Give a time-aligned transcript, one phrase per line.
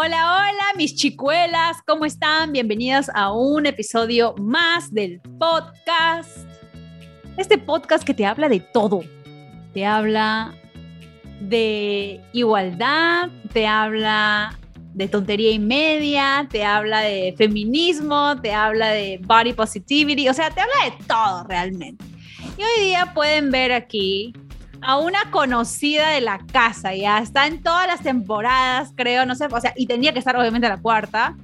[0.00, 2.52] Hola, hola, mis chicuelas, ¿cómo están?
[2.52, 6.38] Bienvenidas a un episodio más del podcast.
[7.36, 9.00] Este podcast que te habla de todo.
[9.74, 10.54] Te habla
[11.40, 14.56] de igualdad, te habla
[14.94, 20.48] de tontería y media, te habla de feminismo, te habla de body positivity, o sea,
[20.50, 22.04] te habla de todo realmente.
[22.56, 24.32] Y hoy día pueden ver aquí
[24.82, 29.46] a una conocida de la casa, ya está en todas las temporadas, creo, no sé,
[29.50, 31.36] o sea, y tenía que estar obviamente la cuarta.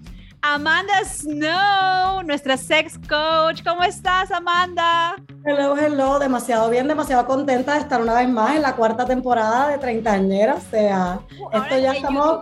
[0.47, 3.63] Amanda Snow, nuestra sex coach.
[3.65, 5.17] ¿Cómo estás, Amanda?
[5.43, 6.19] Hello, hello.
[6.19, 10.57] Demasiado bien, demasiado contenta de estar una vez más en la cuarta temporada de Treintañera.
[10.57, 12.41] O sea, uh, esto ya estamos,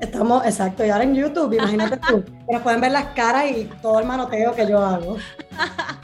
[0.00, 2.22] estamos, exacto, y ahora en YouTube, imagínate tú.
[2.46, 5.16] Pero pueden ver las caras y todo el manoteo que yo hago.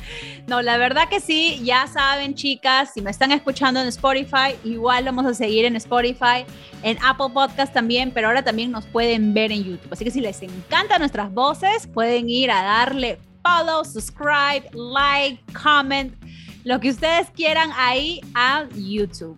[0.47, 5.05] No, la verdad que sí, ya saben, chicas, si me están escuchando en Spotify, igual
[5.05, 6.45] vamos a seguir en Spotify,
[6.85, 9.93] en Apple Podcast también, pero ahora también nos pueden ver en YouTube.
[9.93, 16.15] Así que si les encantan nuestras voces, pueden ir a darle follow, subscribe, like, comment,
[16.63, 19.37] lo que ustedes quieran ahí a YouTube.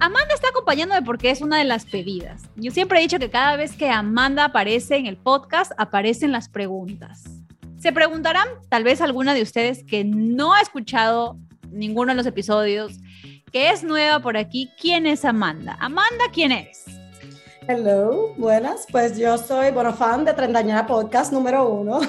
[0.00, 2.44] Amanda está acompañándome porque es una de las pedidas.
[2.56, 6.48] Yo siempre he dicho que cada vez que Amanda aparece en el podcast, aparecen las
[6.48, 7.37] preguntas.
[7.78, 11.36] Se preguntarán, tal vez alguna de ustedes que no ha escuchado
[11.70, 12.98] ninguno de los episodios,
[13.52, 15.76] que es nueva por aquí, ¿quién es Amanda?
[15.80, 16.84] Amanda, ¿quién eres?
[17.68, 18.84] Hello, buenas.
[18.90, 22.00] Pues yo soy, bueno, fan de Trendañera Podcast número uno.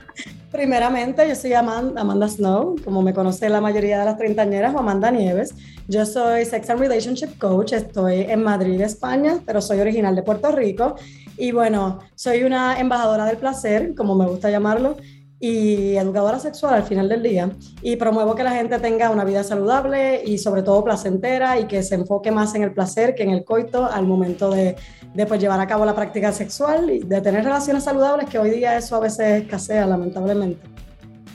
[0.52, 4.78] Primeramente, yo soy Amanda, Amanda, Snow, como me conoce la mayoría de las treintañeras, o
[4.78, 5.52] Amanda Nieves.
[5.88, 10.52] Yo soy Sex and Relationship Coach, estoy en Madrid, España, pero soy original de Puerto
[10.52, 10.94] Rico
[11.38, 14.96] y bueno, soy una embajadora del placer, como me gusta llamarlo,
[15.40, 17.50] y educadora sexual al final del día.
[17.80, 21.82] Y promuevo que la gente tenga una vida saludable y sobre todo placentera y que
[21.82, 24.74] se enfoque más en el placer que en el coito al momento de,
[25.14, 28.50] de pues, llevar a cabo la práctica sexual y de tener relaciones saludables, que hoy
[28.50, 30.60] día eso a veces escasea, lamentablemente.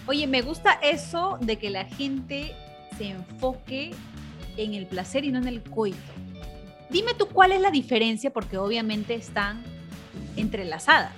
[0.05, 2.51] Oye, me gusta eso de que la gente
[2.97, 3.91] se enfoque
[4.57, 5.97] en el placer y no en el coito.
[6.89, 9.63] Dime tú cuál es la diferencia, porque obviamente están
[10.35, 11.11] entrelazadas.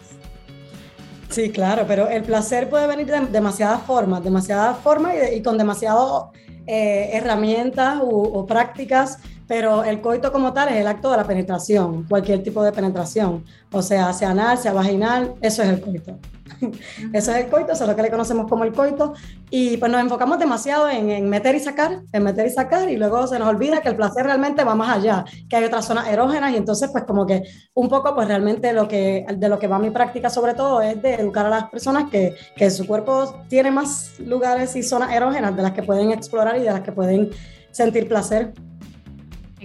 [1.29, 6.25] Sí, claro, pero el placer puede venir de demasiadas formas, demasiadas formas y, con demasiadas
[6.67, 12.03] eh, herramientas o, prácticas, pero el coito como tal es el acto de la penetración,
[12.03, 16.17] cualquier tipo de penetración, o sea, sea anal, sea vaginal, eso es el coito.
[17.13, 19.13] Eso es el coito, eso es lo que le conocemos como el coito.
[19.49, 23.25] Y pues nos enfocamos demasiado en, meter y sacar, en meter y sacar, y luego
[23.27, 26.53] se nos olvida que el placer realmente va más allá, que hay otras zonas erógenas,
[26.53, 29.79] y entonces pues como que un poco pues realmente lo que, de lo que va
[29.79, 33.71] mi práctica sobre todo es de educar a las personas que, que su cuerpo tiene
[33.71, 37.31] más lugares y zonas erógenas de las que pueden explorar y de las que pueden
[37.71, 38.53] sentir placer.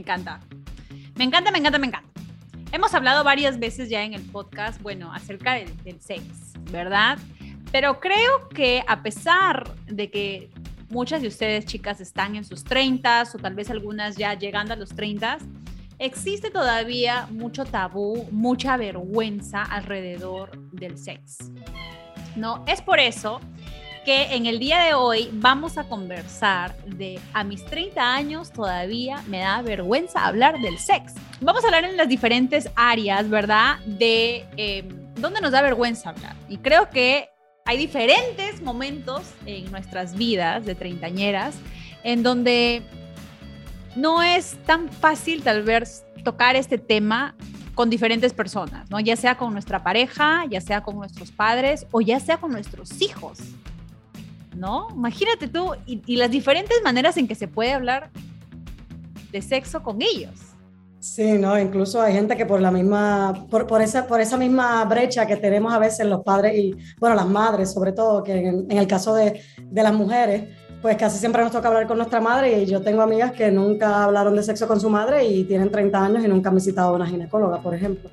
[0.01, 0.41] Me encanta.
[1.15, 2.09] Me encanta, me encanta, me encanta.
[2.73, 7.19] Hemos hablado varias veces ya en el podcast, bueno, acerca del, del sex ¿verdad?
[7.71, 10.51] Pero creo que a pesar de que
[10.89, 14.77] muchas de ustedes, chicas, están en sus 30 o tal vez algunas ya llegando a
[14.77, 15.37] los 30,
[15.99, 21.45] existe todavía mucho tabú, mucha vergüenza alrededor del sexo.
[22.37, 22.65] ¿No?
[22.67, 23.43] Es por eso
[24.05, 29.23] que en el día de hoy vamos a conversar de a mis 30 años todavía
[29.27, 31.17] me da vergüenza hablar del sexo.
[31.41, 33.79] Vamos a hablar en las diferentes áreas, ¿verdad?
[33.87, 34.47] De...
[34.57, 36.35] Em, ¿dónde nos da vergüenza hablar?
[36.49, 37.29] Y creo que
[37.65, 41.57] hay diferentes momentos en nuestras vidas de treintañeras
[42.03, 42.83] en donde
[43.97, 47.35] no es tan fácil tal vez tocar este tema
[47.75, 49.01] con diferentes personas, ¿no?
[49.01, 53.01] Ya sea con nuestra pareja, ya sea con nuestros padres o ya sea con nuestros
[53.01, 53.39] hijos,
[54.57, 54.89] ¿no?
[54.95, 58.11] Imagínate tú y, las diferentes maneras en que se puede hablar
[59.31, 60.51] de sexo con ellos.
[60.99, 65.27] Sí, no, incluso hay gente que por la misma, por, esa, por esa misma brecha
[65.27, 68.87] que tenemos a veces los padres y, bueno, las madres sobre todo, que en, el
[68.87, 69.41] caso de,
[69.73, 73.33] las mujeres, pues casi siempre nos toca hablar con nuestra madre y yo tengo amigas
[73.33, 76.57] que nunca hablaron de sexo con su madre y tienen 30 años y nunca han
[76.57, 78.11] visitado una ginecóloga, por ejemplo.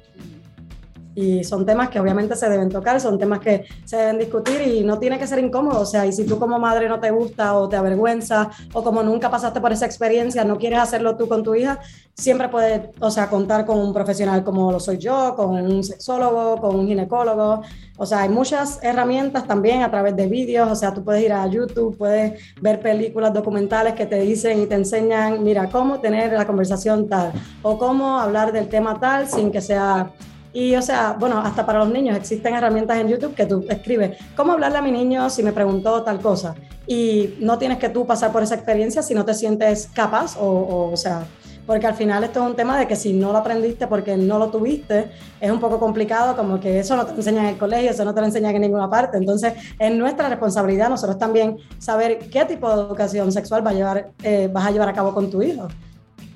[1.17, 4.83] Y son temas que obviamente se deben tocar, son temas que se deben discutir y
[4.83, 5.81] no tiene que ser incómodo.
[5.81, 9.01] O sea, y si tú como madre no te gusta o te avergüenza o como
[9.01, 11.79] nunca pasaste por esa experiencia, no quieres hacerlo tú con tu hija,
[12.13, 16.61] siempre puedes, o sea, contar con un profesional como lo soy yo, con un sexólogo,
[16.61, 17.63] con un ginecólogo.
[17.97, 20.69] O sea, hay muchas herramientas también a través de vídeos.
[20.71, 24.67] O sea, tú puedes ir a YouTube, puedes ver películas documentales que te dicen y
[24.67, 27.31] te enseñan, mira, cómo tener la conversación tal
[27.63, 30.11] o cómo hablar del tema tal sin que sea
[30.53, 34.17] y o sea, bueno, hasta para los niños existen herramientas en YouTube que tú escribes,
[34.35, 36.55] ¿cómo hablarle a mi niño si me preguntó tal cosa?
[36.85, 40.89] Y no tienes que tú pasar por esa experiencia si no te sientes capaz o,
[40.91, 41.25] o, sea,
[41.65, 44.39] porque al final esto es un tema de que si no lo aprendiste porque no
[44.39, 47.91] lo tuviste, es un poco complicado, como que eso no te enseñan en el colegio,
[47.91, 49.17] eso no te lo enseñan en ninguna parte.
[49.17, 54.11] Entonces, es nuestra responsabilidad nosotros también saber qué tipo de educación sexual va a llevar,
[54.23, 55.67] eh, vas a llevar a cabo con tu hijo.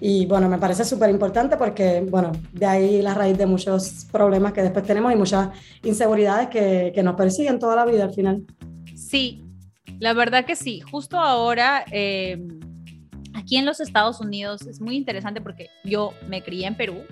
[0.03, 4.51] Y bueno, me parece súper importante porque, bueno, de ahí la raíz de muchos problemas
[4.51, 5.50] que después tenemos y muchas
[5.83, 8.44] inseguridades que, que nos persiguen toda la vida al final.
[8.95, 9.44] Sí,
[10.00, 10.81] la verdad que sí.
[10.81, 12.42] Justo ahora, eh,
[13.36, 17.03] aquí en los Estados Unidos, es muy interesante porque yo me crié en Perú,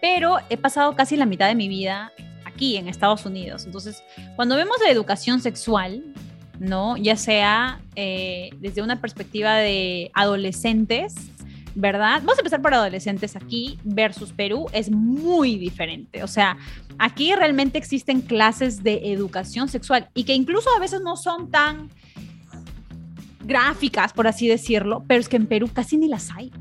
[0.00, 2.12] pero he pasado casi la mitad de mi vida
[2.46, 3.66] aquí en Estados Unidos.
[3.66, 4.02] Entonces,
[4.36, 6.02] cuando vemos la educación sexual,
[6.58, 6.96] ¿no?
[6.96, 11.14] Ya sea eh, desde una perspectiva de adolescentes,
[11.74, 12.20] ¿verdad?
[12.20, 16.22] Vamos a empezar por adolescentes aquí versus Perú, es muy diferente.
[16.22, 16.56] O sea,
[16.98, 21.90] aquí realmente existen clases de educación sexual y que incluso a veces no son tan
[23.44, 26.52] gráficas, por así decirlo, pero es que en Perú casi ni las hay.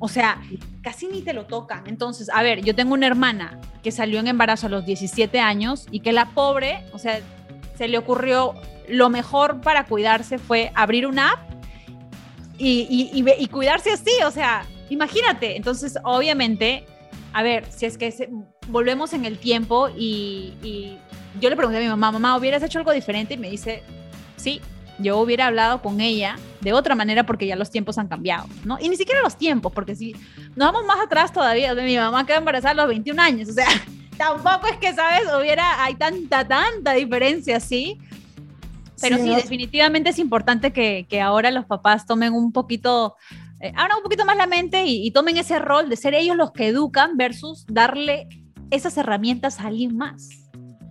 [0.00, 0.40] O sea,
[0.82, 1.84] casi ni te lo tocan.
[1.86, 5.86] Entonces, a ver, yo tengo una hermana que salió en embarazo a los 17 años
[5.90, 7.20] y que la pobre, o sea,
[7.76, 8.54] se le ocurrió
[8.88, 11.57] lo mejor para cuidarse fue abrir una app
[12.58, 15.56] y, y, cuidarse así, o sea, imagínate.
[15.56, 16.84] Entonces, obviamente,
[17.32, 18.28] a ver, si es que
[18.66, 20.98] volvemos en el tiempo y,
[21.40, 23.34] yo le pregunté a mi mamá, mamá, ¿hubieras hecho algo diferente?
[23.34, 23.84] Y me dice,
[24.36, 24.60] sí,
[24.98, 28.76] yo hubiera hablado con ella de otra manera porque ya los tiempos han cambiado, ¿no?
[28.80, 30.16] Y ni siquiera los tiempos, porque si
[30.56, 33.68] nos vamos más atrás todavía, mi mamá quedó embarazada a los 21 años, o sea,
[34.18, 35.28] tampoco es que, ¿sabes?
[35.38, 38.00] Hubiera, hay tanta, tanta diferencia, ¿sí?
[39.00, 43.16] Pero sí, definitivamente es importante que, que, ahora los papás tomen un poquito,
[43.60, 46.36] eh, abran un poquito más la mente y, y, tomen ese rol de ser ellos
[46.36, 48.28] los que educan versus darle
[48.70, 50.47] esas herramientas a alguien más.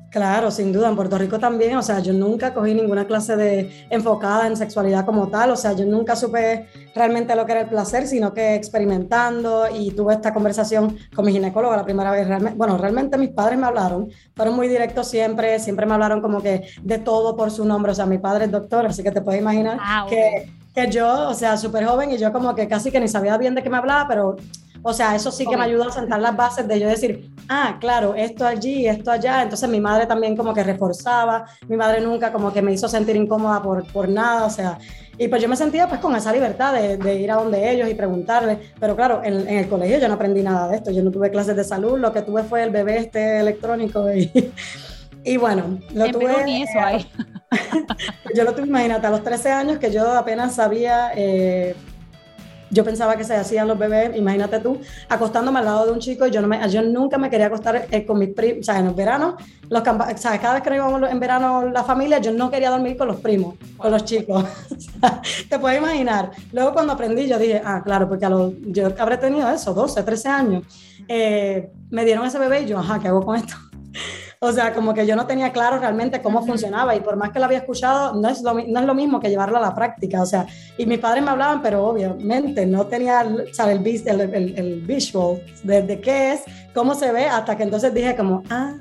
[0.10, 3.88] Claro, sin duda, en Puerto Rico también, o sea, yo nunca cogí ninguna clase de
[3.90, 7.68] enfocada en sexualidad como tal, o sea, yo nunca supe realmente lo que era el
[7.68, 12.58] placer, sino que experimentando y tuve esta conversación con mi ginecóloga la primera vez, realmente,
[12.58, 16.68] bueno, realmente mis padres me hablaron, fueron muy directos siempre, siempre me hablaron como que
[16.82, 19.42] de todo por su nombre, o sea, mi padre es doctor, así que te puedes
[19.42, 23.00] imaginar ah, que, que yo, o sea, súper joven y yo como que casi que
[23.02, 24.38] ni sabía bien de qué me hablaba, pero
[24.82, 27.78] o sea, eso sí que me ayudó a sentar las bases de yo decir, ah,
[27.80, 29.44] claro, esto allí, esto allá.
[29.44, 33.16] Entonces mi madre también como que reforzaba, mi madre nunca como que me hizo sentir
[33.16, 34.78] incómoda por, por nada, o sea,
[35.18, 37.90] y pues yo me sentía pues con esa libertad de, de ir a donde ellos
[37.90, 41.04] y preguntarles, pero claro, en, en, el colegio yo no aprendí nada de esto, yo
[41.04, 44.32] no tuve clases de salud, lo que tuve fue el bebé este electrónico y,
[45.24, 46.46] y bueno, lo tuve...
[46.46, 47.10] Ni eso hay.
[48.36, 51.12] yo lo tuve, imagínate, a los 13 años que yo apenas sabía...
[51.16, 51.76] Eh,
[52.70, 54.80] yo pensaba que se hacían los bebés, imagínate tú,
[55.10, 57.88] acostándome al lado de un chico y yo, no me, yo nunca me quería acostar
[57.92, 59.38] eh, con mis primos, o sea, en el verano,
[59.70, 59.84] los,
[60.16, 60.40] ¿sabes?
[60.40, 63.56] cada vez que íbamos en verano la familia, yo no quería dormir con los primos,
[63.78, 64.46] con los chicos.
[65.50, 66.32] Te puedes imaginar.
[66.52, 70.04] Luego cuando aprendí, yo dije, ah, claro, porque a los, yo habré tenido eso, 12,
[70.04, 70.64] 13 años,
[71.08, 73.56] eh, me dieron ese bebé y yo, ajá, ¿qué hago con esto?
[74.40, 77.40] O sea, como que yo no tenía claro realmente cómo funcionaba y por más que
[77.40, 80.22] lo había escuchado, no es lo, no es lo mismo que llevarlo a la práctica.
[80.22, 80.46] O sea,
[80.78, 83.74] y mis padres me hablaban, pero obviamente no tenía ¿sabe?
[83.74, 86.42] El, el, el, visual de, de qué es,
[86.74, 88.76] cómo se ve, hasta que entonces dije como, ah,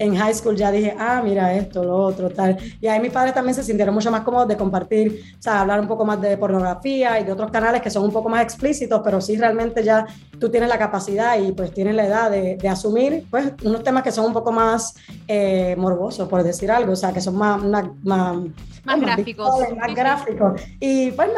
[0.00, 2.56] en high school ya dije, ah, mira esto, lo otro, tal.
[2.80, 5.78] Y ahí mis padres también se sintieron mucho más cómodos de compartir, o sea, hablar
[5.78, 9.02] un poco más de pornografía y de otros canales que son un poco más explícitos,
[9.04, 10.06] pero sí realmente ya
[10.38, 14.02] tú tienes la capacidad y pues tienes la edad de, de asumir, pues, unos temas
[14.02, 14.94] que son un poco más
[15.28, 17.62] eh, morbosos, por decir algo, o sea, que son más...
[17.62, 18.36] más, más
[18.82, 19.50] más gráficos.
[19.76, 20.62] Más gráficos.
[20.80, 21.28] Y pues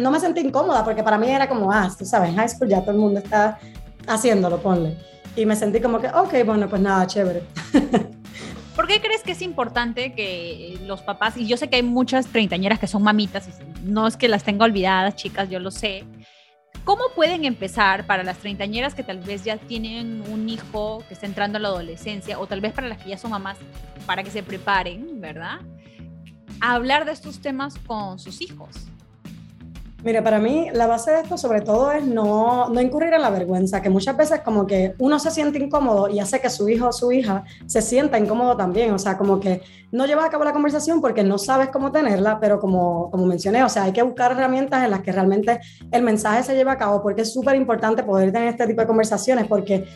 [0.00, 2.70] no me sentí incómoda porque para mí era como, ah, tú sabes, en high school
[2.70, 3.58] ya todo el mundo está
[4.06, 4.96] haciéndolo, ponle
[5.36, 7.42] y me sentí como que, ok, bueno, pues nada, chévere.
[8.74, 12.26] ¿Por qué crees que es importante que los papás, y yo sé que hay muchas
[12.26, 13.48] treintañeras que son mamitas,
[13.82, 16.04] no es que las tenga olvidadas, chicas, yo lo sé,
[16.84, 21.26] ¿cómo pueden empezar para las treintañeras que tal vez ya tienen un hijo que está
[21.26, 23.56] entrando a la adolescencia, o tal vez para las que ya son mamás,
[24.04, 25.60] para que se preparen, ¿verdad?
[26.60, 28.88] A hablar de estos temas con sus hijos.
[30.06, 33.30] Mire, para mí la base de esto sobre todo es no, no incurrir en la
[33.30, 36.86] vergüenza, que muchas veces como que uno se siente incómodo y hace que su hijo
[36.86, 40.44] o su hija se sienta incómodo también, o sea, como que no llevas a cabo
[40.44, 44.02] la conversación porque no sabes cómo tenerla, pero como, como mencioné, o sea, hay que
[44.04, 45.58] buscar herramientas en las que realmente
[45.90, 48.86] el mensaje se lleve a cabo, porque es súper importante poder tener este tipo de
[48.86, 49.88] conversaciones, porque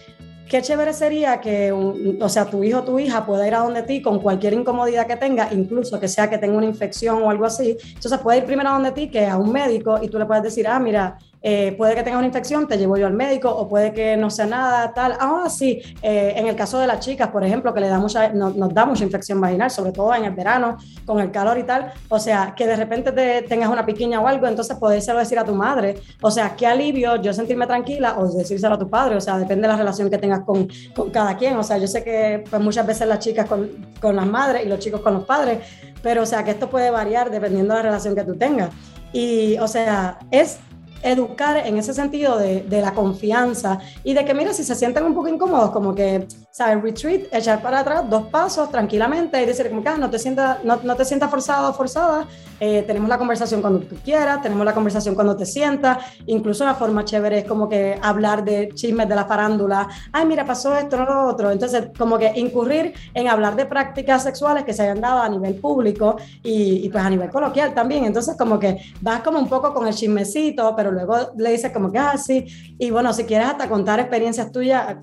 [0.50, 3.84] qué chévere sería que, o sea, tu hijo o tu hija pueda ir a donde
[3.84, 7.46] ti con cualquier incomodidad que tenga, incluso que sea que tenga una infección o algo
[7.46, 7.76] así.
[7.94, 10.42] Entonces puede ir primero a donde ti que a un médico y tú le puedes
[10.42, 13.66] decir, ah, mira, eh, puede que tenga una infección, te llevo yo al médico, o
[13.68, 15.16] puede que no sea nada, tal.
[15.18, 18.28] Ah, sí, eh, en el caso de las chicas, por ejemplo, que le da mucha,
[18.30, 21.92] nos da mucha infección vaginal, sobre todo en el verano, con el calor y tal.
[22.08, 25.44] O sea, que de repente te tengas una piquiña o algo, entonces podérselo decir a
[25.44, 25.96] tu madre.
[26.20, 29.16] O sea, qué alivio yo sentirme tranquila o decírselo a tu padre.
[29.16, 31.56] O sea, depende de la relación que tengas con, con cada quien.
[31.56, 33.68] O sea, yo sé que pues, muchas veces las chicas con,
[34.00, 35.58] con las madres y los chicos con los padres,
[36.02, 38.70] pero o sea, que esto puede variar dependiendo de la relación que tú tengas.
[39.12, 40.60] Y, o sea, es
[41.02, 45.04] educar en ese sentido de, de, la confianza y de que, mira, si se sienten
[45.04, 46.82] un poco incómodos, como que, ¿sabes?
[46.82, 50.58] Retreat, echar para atrás dos pasos tranquilamente y decir, como que ah, no te sientas
[50.64, 52.26] no, no te forzado o forzada,
[52.58, 56.74] eh, tenemos la conversación cuando tú quieras, tenemos la conversación cuando te sientas, incluso una
[56.74, 60.96] forma chévere es como que hablar de chismes de la farándula, ay, mira, pasó esto,
[60.96, 65.00] no lo otro, entonces como que incurrir en hablar de prácticas sexuales que se hayan
[65.00, 69.22] dado a nivel público y, y pues a nivel coloquial también, entonces como que vas
[69.22, 72.46] como un poco con el chismecito, pero luego le dices como que, ah, sí,
[72.78, 74.96] y bueno, si quieres hasta contar experiencias tuyas,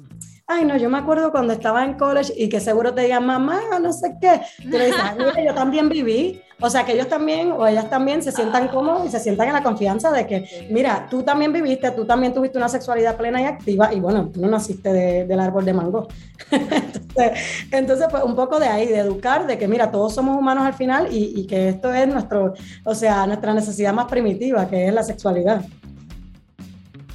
[0.47, 3.59] ay, no, yo me acuerdo cuando estaba en college y que seguro te digan, mamá,
[3.81, 5.01] no sé qué, tú le dices,
[5.45, 9.09] yo también viví, o sea, que ellos también o ellas también se sientan cómodos y
[9.09, 12.69] se sientan en la confianza de que, mira, tú también viviste, tú también tuviste una
[12.69, 16.07] sexualidad plena y activa y bueno, tú no naciste del árbol de mango.
[16.51, 17.31] entonces,
[17.69, 20.73] entonces, pues un poco de ahí, de educar, de que, mira, todos somos humanos al
[20.73, 22.53] final y, y que esto es nuestro,
[22.85, 25.61] o sea, nuestra necesidad más primitiva, que es la sexualidad.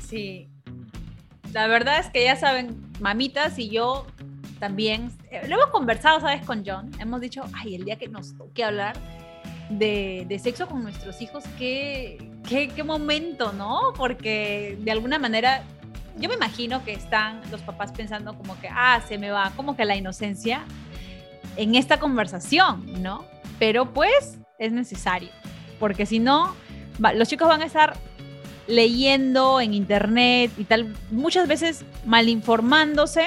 [0.06, 0.50] Sí.
[1.52, 4.06] La verdad es que ya saben, mamitas y yo
[4.58, 6.46] también, eh, lo hemos conversado, ¿sabes?
[6.46, 8.96] Con John, hemos dicho, ay, el día que nos toque hablar
[9.68, 13.92] de, de sexo con nuestros hijos, qué, qué, qué momento, ¿no?
[13.96, 15.64] Porque de alguna manera
[16.16, 19.76] yo me imagino que están los papás pensando como que, ah, se me va como
[19.76, 20.64] que la inocencia
[21.56, 23.24] en esta conversación, ¿no?
[23.58, 25.30] Pero pues es necesario,
[25.80, 26.54] porque si no,
[27.14, 27.96] los chicos van a estar
[28.66, 33.26] leyendo en internet y tal, muchas veces malinformándose,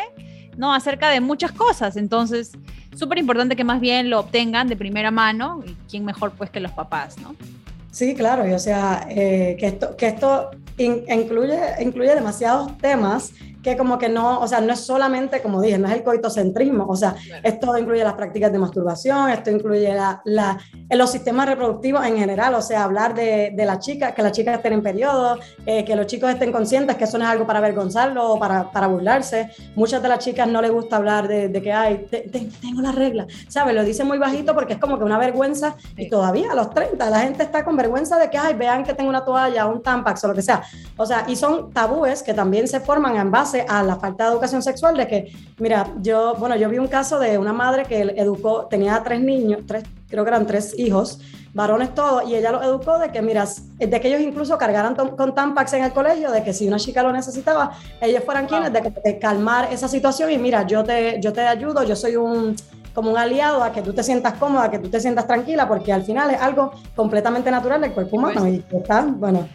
[0.57, 0.73] ¿no?
[0.73, 1.97] Acerca de muchas cosas.
[1.97, 2.51] Entonces,
[2.95, 6.59] súper importante que más bien lo obtengan de primera mano y quién mejor pues que
[6.59, 7.35] los papás, ¿no?
[7.91, 13.31] Sí, claro, o sea, eh, que esto, que esto incluye, incluye demasiados temas
[13.65, 16.85] que como que no, o sea, no es solamente, como dije, no es el coitocentrismo,
[16.87, 20.59] o sea, esto incluye las prácticas de masturbación, esto incluye la, la,
[20.91, 24.57] los sistemas reproductivos en general, o sea, hablar de, de las chicas, que las chicas
[24.57, 27.57] estén en periodo, eh, que los chicos estén conscientes que eso no es algo para
[27.57, 29.49] avergonzarlo o para, para burlarse.
[29.73, 32.05] Muchas de las chicas no les gusta hablar de, de que, ay,
[32.61, 33.73] tengo la regla, ¿sabes?
[33.73, 37.09] Lo dicen muy bajito porque es como que una vergüenza y todavía a los 30
[37.09, 40.23] la gente está con vergüenza de que, ay, vean que tengo una toalla, un tampax
[40.25, 40.61] o lo que sea.
[40.97, 44.31] O sea, y son tabúes que también se forman en base a la falta de
[44.31, 48.01] educación sexual, de que, mira, yo, bueno, yo vi un caso de una madre que
[48.01, 51.19] educó, tenía tres niños, tres, creo que eran tres hijos,
[51.53, 53.45] varones todos, y ella los educó de que, mira,
[53.77, 57.01] de que ellos incluso cargaran con Tampax en el colegio, de que si una chica
[57.01, 57.71] lo necesitaba,
[58.01, 61.95] ellos fueran quienes de, calmar esa situación y mira, yo te, yo te ayudo, yo
[61.95, 62.55] soy un
[62.95, 65.91] como un aliado a que tú te sientas cómoda, que tú te sientas tranquila, porque
[65.91, 68.53] al final es algo completamente natural del cuerpo humano pues.
[68.53, 69.47] y está, bueno,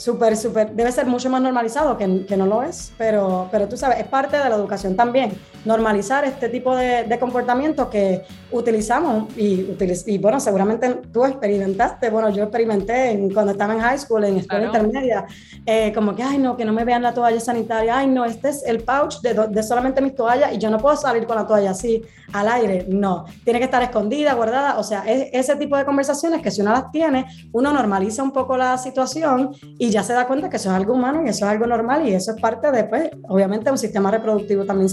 [0.00, 3.76] súper, súper, debe ser mucho más normalizado, que, que, no lo es, pero, pero tú
[3.76, 5.30] sabes, es parte de la educación también,
[5.66, 9.76] normalizar este tipo de, de comportamientos que utilizamos y,
[10.06, 14.64] y, bueno, seguramente tú experimentaste, bueno, yo experimenté cuando estaba en high school, en escuela
[14.64, 15.26] intermedia,
[15.66, 18.48] eh, como que, ay, no, que no me vean la toalla sanitaria, ay, no, este
[18.48, 21.46] es el pouch de, de solamente mis toallas y yo no puedo salir con la
[21.46, 22.02] toalla así
[22.32, 26.40] al aire, no, tiene que estar escondida, guardada, o sea, es, ese tipo de conversaciones
[26.40, 30.26] que si uno las tiene, uno normaliza un poco la situación y ya se da
[30.26, 32.70] cuenta que eso es algo humano y eso es algo normal y eso es parte
[32.70, 34.88] de, pues, obviamente, un sistema reproductivo también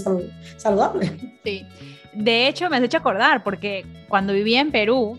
[0.56, 1.12] saludable.
[1.44, 1.64] Sí.
[2.14, 5.18] De hecho, me has hecho acordar, porque cuando vivía en Perú,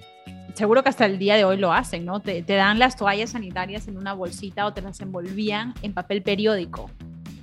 [0.53, 2.19] seguro que hasta el día de hoy lo hacen, ¿no?
[2.19, 6.21] Te, te dan las toallas sanitarias en una bolsita o te las envolvían en papel
[6.21, 6.89] periódico.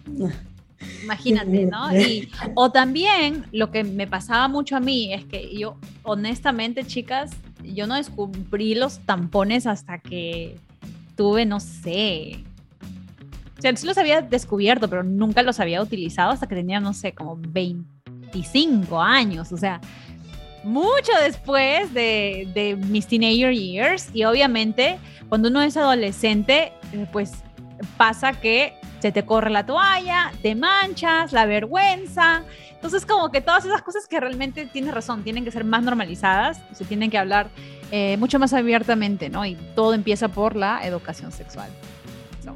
[1.02, 1.96] Imagínate, ¿no?
[1.96, 7.30] Y, o también lo que me pasaba mucho a mí es que yo, honestamente, chicas,
[7.62, 10.58] yo no descubrí los tampones hasta que
[11.16, 12.44] tuve, no sé.
[13.58, 16.92] O sea, sí los había descubierto, pero nunca los había utilizado hasta que tenía, no
[16.92, 19.50] sé, como 25 años.
[19.50, 19.80] O sea,
[20.62, 27.32] mucho después de, de mis teenager years y obviamente cuando uno es adolescente, eh, pues
[27.96, 32.44] pasa que se te corre la toalla, te manchas, la vergüenza.
[32.86, 36.60] Entonces, como que todas esas cosas que realmente tienes razón, tienen que ser más normalizadas,
[36.72, 37.48] se tienen que hablar
[37.90, 39.44] eh, mucho más abiertamente, ¿no?
[39.44, 41.68] Y todo empieza por la educación sexual.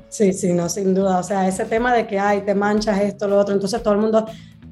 [0.09, 1.19] Sí, sí, no, sin duda.
[1.19, 3.99] O sea, ese tema de que, ay, te manchas esto, lo otro, entonces todo el
[3.99, 4.25] mundo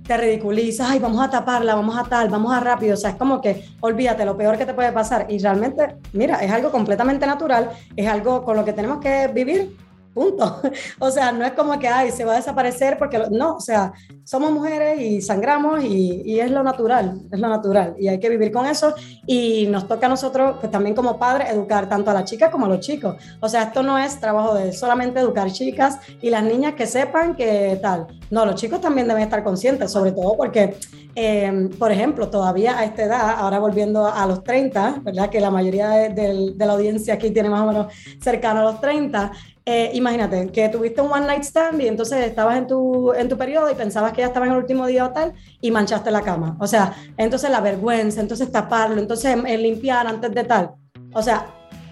[0.07, 2.95] te ridiculiza, ay, vamos a taparla, vamos a tal, vamos a rápido.
[2.95, 5.27] O sea, es como que, olvídate, lo peor que te puede pasar.
[5.29, 9.77] Y realmente, mira, es algo completamente natural, es algo con lo que tenemos que vivir
[10.18, 10.60] punto.
[11.00, 13.92] O sea, no es como que, ay, se va a desaparecer porque no, o sea,
[14.25, 18.28] somos mujeres y sangramos y, y, es lo natural, es lo natural y hay que
[18.28, 18.94] vivir con eso
[19.26, 22.66] y nos toca a nosotros, pues también como padres, educar tanto a las chicas como
[22.66, 23.16] a los chicos.
[23.40, 27.37] O sea, esto no es trabajo de solamente educar chicas y las niñas que sepan
[27.37, 28.06] que tal.
[28.30, 30.76] No, los chicos también deben estar conscientes, sobre todo porque,
[31.14, 35.30] eh, por ejemplo, todavía a esta edad, ahora volviendo a los 30, ¿verdad?
[35.30, 38.64] Que la mayoría de, de, de la audiencia aquí tiene más o menos cercano a
[38.64, 39.32] los 30,
[39.70, 43.37] eh, imagínate que tuviste un one night stand y entonces estabas en tu, en tu
[43.37, 46.22] periodo y pensabas que ya estaba en el último día o tal y manchaste la
[46.22, 46.56] cama.
[46.58, 50.70] O sea, entonces la vergüenza, entonces taparlo, entonces el limpiar antes de tal.
[51.12, 51.48] O sea,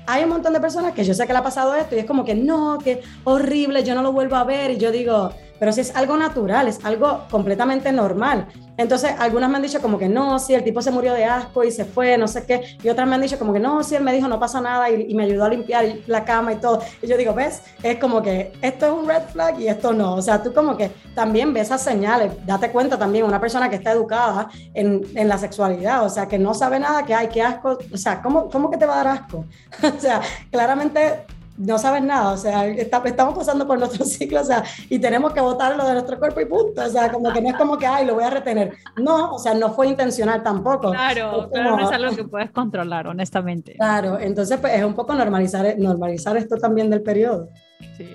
[0.06, 2.06] hay un montón de personas que yo sé que le ha pasado esto y es
[2.06, 5.72] como que no, que horrible, yo no lo vuelvo a ver y yo digo, pero
[5.72, 8.48] si es algo natural, es algo completamente normal.
[8.78, 11.64] Entonces, algunas me han dicho como que no, si el tipo se murió de asco
[11.64, 13.94] y se fue, no sé qué, y otras me han dicho como que no, si
[13.94, 16.82] él me dijo no pasa nada y, me ayudó a limpiar la cama y todo.
[17.00, 20.14] Y yo digo, ves, es como que esto es un red flag y esto no.
[20.14, 23.76] O sea, tú como que también ves esas señales, date cuenta también, una persona que
[23.76, 27.42] está educada en, en la sexualidad, o sea, que no sabe nada, que hay, que
[27.42, 29.46] asco, o sea, ¿cómo, ¿cómo que te va a dar asco?
[29.96, 30.20] o sea,
[30.50, 31.24] claramente
[31.58, 35.32] no sabes nada, o sea, está, estamos pasando por nuestro ciclo, o sea, y tenemos
[35.32, 37.86] que botarlo de nuestro cuerpo y punto, o sea, como que no es como que,
[37.86, 38.76] ay, lo voy a retener.
[38.96, 40.90] No, o sea, no fue intencional tampoco.
[40.90, 43.74] Claro, es claro, no es algo que puedes controlar, honestamente.
[43.74, 47.48] Claro, entonces pues es un poco normalizar, normalizar esto también del periodo.
[47.96, 48.14] Sí.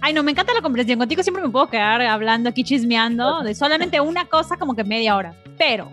[0.00, 0.98] Ay, no, me encanta la comprensión.
[0.98, 5.16] Contigo siempre me puedo quedar hablando aquí chismeando de solamente una cosa como que media
[5.16, 5.88] hora, pero...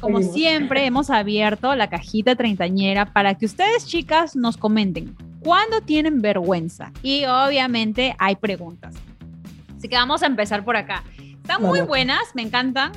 [0.00, 6.20] Como siempre, hemos abierto la cajita treintañera para que ustedes, chicas, nos comenten ¿Cuándo tienen
[6.20, 6.92] vergüenza?
[7.02, 8.94] Y obviamente hay preguntas.
[9.76, 11.02] Así que vamos a empezar por acá.
[11.18, 12.92] Están muy buenas, me encantan.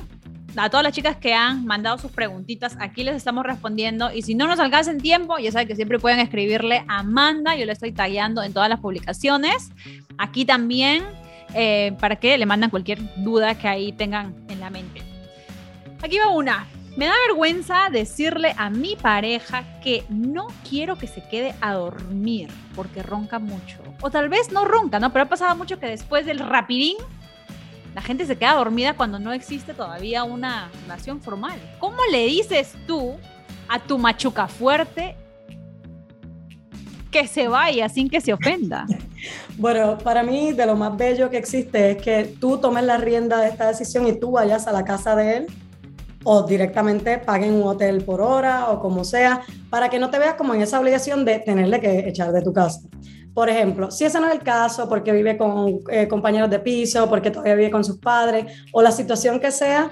[0.56, 4.12] A todas las chicas que han mandado sus preguntitas, aquí les estamos respondiendo.
[4.12, 7.56] Y si no nos alcanza en tiempo, ya saben que siempre pueden escribirle a Amanda.
[7.56, 9.72] Yo le estoy tagueando en todas las publicaciones.
[10.18, 11.02] Aquí también,
[11.54, 15.02] eh, para que le mandan cualquier duda que ahí tengan en la mente.
[16.02, 16.66] Aquí va una.
[16.96, 22.48] Me da vergüenza decirle a mi pareja que no quiero que se quede a dormir
[22.76, 23.78] porque ronca mucho.
[24.00, 25.12] O tal vez no ronca, ¿no?
[25.12, 26.96] Pero ha pasado mucho que después del rapidín
[27.96, 31.58] la gente se queda dormida cuando no existe todavía una relación formal.
[31.80, 33.16] ¿Cómo le dices tú
[33.68, 35.16] a tu machuca fuerte
[37.10, 38.86] que se vaya sin que se ofenda?
[39.56, 43.38] Bueno, para mí de lo más bello que existe es que tú tomes la rienda
[43.38, 45.46] de esta decisión y tú vayas a la casa de él
[46.24, 50.34] o directamente paguen un hotel por hora o como sea, para que no te veas
[50.34, 52.80] como en esa obligación de tenerle que echar de tu casa.
[53.34, 57.08] Por ejemplo, si ese no es el caso, porque vive con eh, compañeros de piso,
[57.08, 59.90] porque todavía vive con sus padres, o la situación que sea,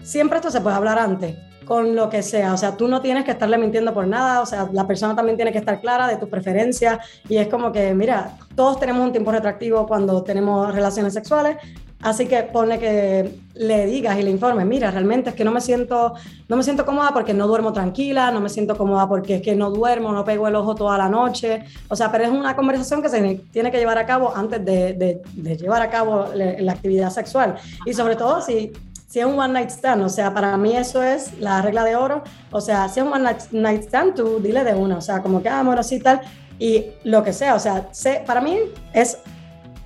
[0.00, 2.54] siempre esto se puede hablar antes, con lo que sea.
[2.54, 5.36] O sea, tú no tienes que estarle mintiendo por nada, o sea, la persona también
[5.36, 9.10] tiene que estar clara de tus preferencias, y es como que, mira, todos tenemos un
[9.10, 11.56] tiempo retractivo cuando tenemos relaciones sexuales,
[12.04, 15.62] Así que pone que le digas y le informes, mira, realmente es que no me
[15.62, 16.12] siento,
[16.48, 19.56] no me siento cómoda porque no duermo tranquila, no me siento cómoda porque es que
[19.56, 21.64] no duermo, no pego el ojo toda la noche.
[21.88, 24.92] O sea, pero es una conversación que se tiene que llevar a cabo antes de,
[24.92, 27.56] de, de llevar a cabo la, la actividad sexual.
[27.86, 28.70] Y sobre todo si
[29.08, 31.94] si es un one night stand, o sea, para mí eso es la regla de
[31.94, 32.24] oro.
[32.50, 35.40] O sea, si es un one night stand, tú dile de una, o sea, como
[35.40, 36.20] que, ah, amor, así tal,
[36.58, 37.54] y lo que sea.
[37.54, 38.58] O sea, sé, para mí
[38.92, 39.18] es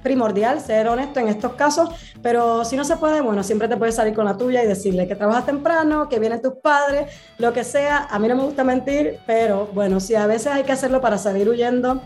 [0.03, 1.91] primordial ser honesto en estos casos,
[2.23, 5.07] pero si no se puede, bueno, siempre te puedes salir con la tuya y decirle
[5.09, 8.07] que trabajas temprano, que vienen tus padres, lo que sea.
[8.11, 11.19] A mí no me gusta mentir, pero bueno, si a veces hay que hacerlo para
[11.19, 12.03] salir huyendo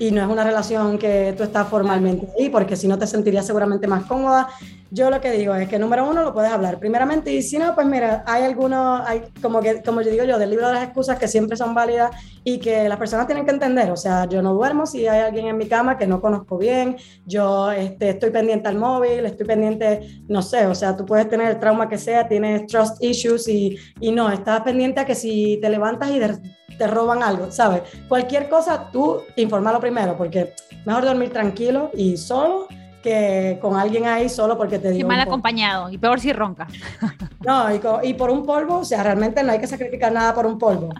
[0.00, 3.46] y no es una relación que tú estás formalmente ahí, porque si no te sentirías
[3.46, 4.48] seguramente más cómoda.
[4.90, 7.74] Yo lo que digo es que número uno lo puedes hablar primeramente y si no,
[7.74, 10.84] pues mira, hay algunos, hay como que, como yo digo yo, del libro de las
[10.84, 12.10] excusas que siempre son válidas
[12.42, 13.90] y que las personas tienen que entender.
[13.90, 16.96] O sea, yo no duermo si hay alguien en mi cama que no conozco bien,
[17.26, 21.50] yo este, estoy pendiente al móvil, estoy pendiente, no sé, o sea, tú puedes tener
[21.50, 25.58] el trauma que sea, tienes trust issues y, y no, estás pendiente a que si
[25.60, 26.38] te levantas y de,
[26.80, 27.82] te roban algo, ¿sabes?
[28.08, 30.54] Cualquier cosa, tú informalo primero, porque
[30.86, 32.68] mejor dormir tranquilo y solo
[33.02, 35.00] que con alguien ahí solo porque te dio.
[35.00, 36.66] Y mal acompañado, y peor si ronca.
[37.44, 40.44] No, y, y, por un polvo, o sea, realmente no hay que sacrificar nada por
[40.44, 40.90] un polvo.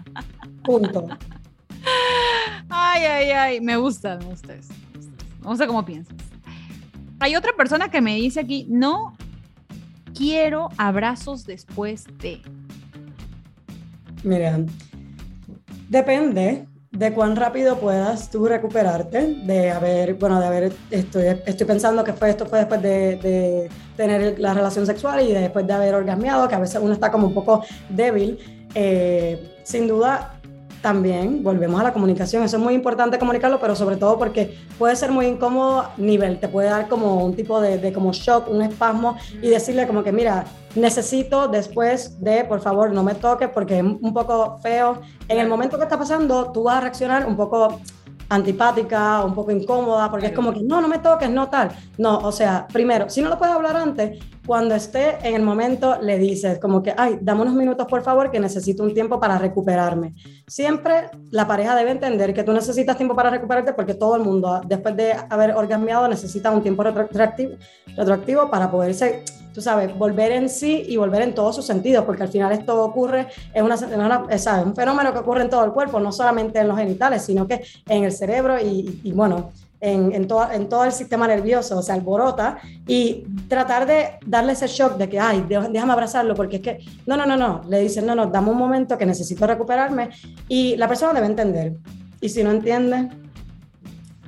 [0.63, 1.07] Punto.
[2.67, 4.73] Ay, ay, ay, me gusta, me gusta eso.
[5.41, 6.15] Me gusta cómo piensas.
[7.19, 9.15] Hay otra persona que me dice aquí, no
[10.15, 12.41] quiero abrazos después de.
[14.23, 14.59] Mira,
[15.91, 22.03] depende de cuán rápido puedas tú recuperarte de haber, bueno, de haber, estoy, estoy pensando
[22.03, 25.93] que fue esto fue después de, de, tener la relación sexual y después de haber
[25.93, 28.39] orgasmeado, que a veces uno está como un poco débil.
[28.73, 30.40] Eh, sin duda,
[30.81, 32.43] también volvemos a la comunicación.
[32.43, 36.47] Eso es muy importante comunicarlo, pero sobre todo porque puede ser muy incómodo nivel, te
[36.47, 40.45] puede dar como un tipo de, como shock, un espasmo y decirle como que mira,
[40.75, 45.01] necesito después de, por favor, no me toques porque es un poco feo.
[45.27, 47.79] En el momento que está pasando, tú vas a reaccionar un poco
[48.31, 51.69] antipática, un poco incómoda, porque es como que no, no me toques, no tal.
[51.97, 55.99] No, o sea, primero, si no lo puedes hablar antes, cuando esté en el momento
[56.01, 59.37] le dices como que, ay, dame unos minutos por favor que necesito un tiempo para
[59.37, 60.13] recuperarme.
[60.47, 64.61] Siempre la pareja debe entender que tú necesitas tiempo para recuperarte porque todo el mundo
[64.65, 67.55] después de haber orgasmeado necesita un tiempo retroactivo,
[67.97, 72.23] retroactivo para poderse tú sabes, volver en sí y volver en todos sus sentidos, porque
[72.23, 74.65] al final esto ocurre, es una, ¿sabes?
[74.65, 77.63] un fenómeno que ocurre en todo el cuerpo, no solamente en los genitales, sino que
[77.87, 81.81] en el cerebro y, y bueno, en, en, todo, en todo el sistema nervioso, o
[81.81, 86.61] sea, alborota, y tratar de darle ese shock de que, ay, déjame abrazarlo, porque es
[86.61, 90.11] que, no, no, no, no, le dicen, no, no, dame un momento que necesito recuperarme,
[90.47, 91.73] y la persona debe entender,
[92.21, 93.09] y si no entiende,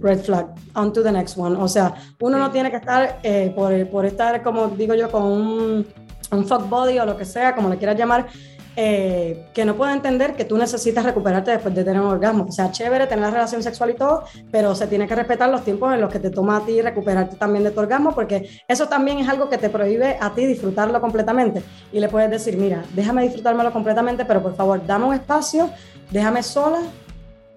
[0.04, 1.56] red flag, on to the next one.
[1.56, 5.24] O sea, uno no tiene que estar eh, por, por, estar, como digo yo, con
[5.24, 5.88] un,
[6.32, 8.28] un fuck body o lo que sea, como le quieras llamar,
[8.76, 12.46] eh, que no puede entender que tú necesitas recuperarte después de tener un orgasmo.
[12.50, 15.64] O sea, chévere tener la relación sexual y todo, pero se tiene que respetar los
[15.64, 18.88] tiempos en los que te toma a ti recuperarte también de tu orgasmo, porque eso
[18.88, 21.64] también es algo que te prohíbe a ti disfrutarlo completamente.
[21.92, 25.70] Y le puedes decir, mira, déjame disfrutármelo completamente, pero por favor, dame un espacio,
[26.12, 26.80] déjame sola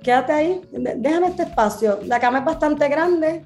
[0.03, 2.01] quédate ahí, déjame este espacio.
[2.05, 3.45] La cama es bastante grande,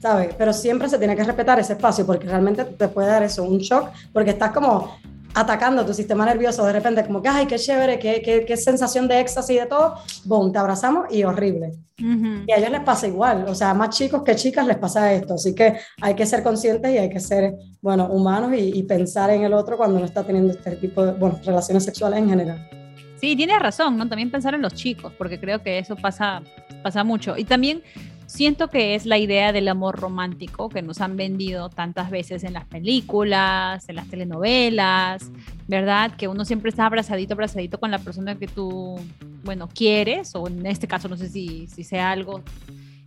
[0.00, 0.34] ¿sabes?
[0.36, 3.58] Pero siempre se tiene que respetar ese espacio porque realmente te puede dar eso, un
[3.58, 4.98] shock, porque estás como
[5.34, 9.08] atacando tu sistema nervioso de repente, como que, ay, qué chévere, qué, qué, qué sensación
[9.08, 11.72] de éxtasis y de todo, boom, te abrazamos y horrible.
[11.96, 15.34] Y a ellos les pasa igual, o sea, más chicos que chicas les pasa esto,
[15.34, 19.30] así que hay que ser conscientes y hay que ser, bueno, humanos y, y pensar
[19.30, 22.83] en el otro cuando no está teniendo este tipo de, bueno, relaciones sexuales en general.
[23.24, 24.06] Sí, tienes razón, ¿no?
[24.06, 26.42] También pensar en los chicos, porque creo que eso pasa,
[26.82, 27.38] pasa mucho.
[27.38, 27.82] Y también
[28.26, 32.52] siento que es la idea del amor romántico que nos han vendido tantas veces en
[32.52, 35.30] las películas, en las telenovelas,
[35.66, 36.14] ¿verdad?
[36.18, 39.00] Que uno siempre está abrazadito, abrazadito con la persona que tú,
[39.42, 42.42] bueno, quieres, o en este caso no sé si, si sea algo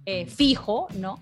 [0.08, 1.19] eh, fijo, ¿no?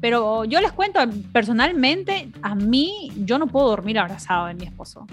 [0.00, 1.00] Pero yo les cuento,
[1.32, 5.08] personalmente, a mí, yo no puedo dormir abrazado de mi esposo.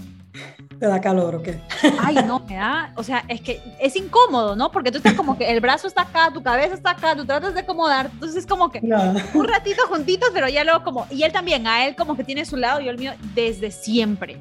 [0.86, 1.60] ¿Te da calor o qué?
[2.00, 4.72] Ay, no, me da, o sea, es que es incómodo, ¿no?
[4.72, 7.56] Porque tú estás como que el brazo está acá, tu cabeza está acá, tú tratas
[7.56, 8.82] de acomodar, entonces es como que
[9.34, 12.46] un ratito juntitos, pero ya luego como, y él también, a él como que tiene
[12.46, 14.38] su lado, yo el mío, desde siempre.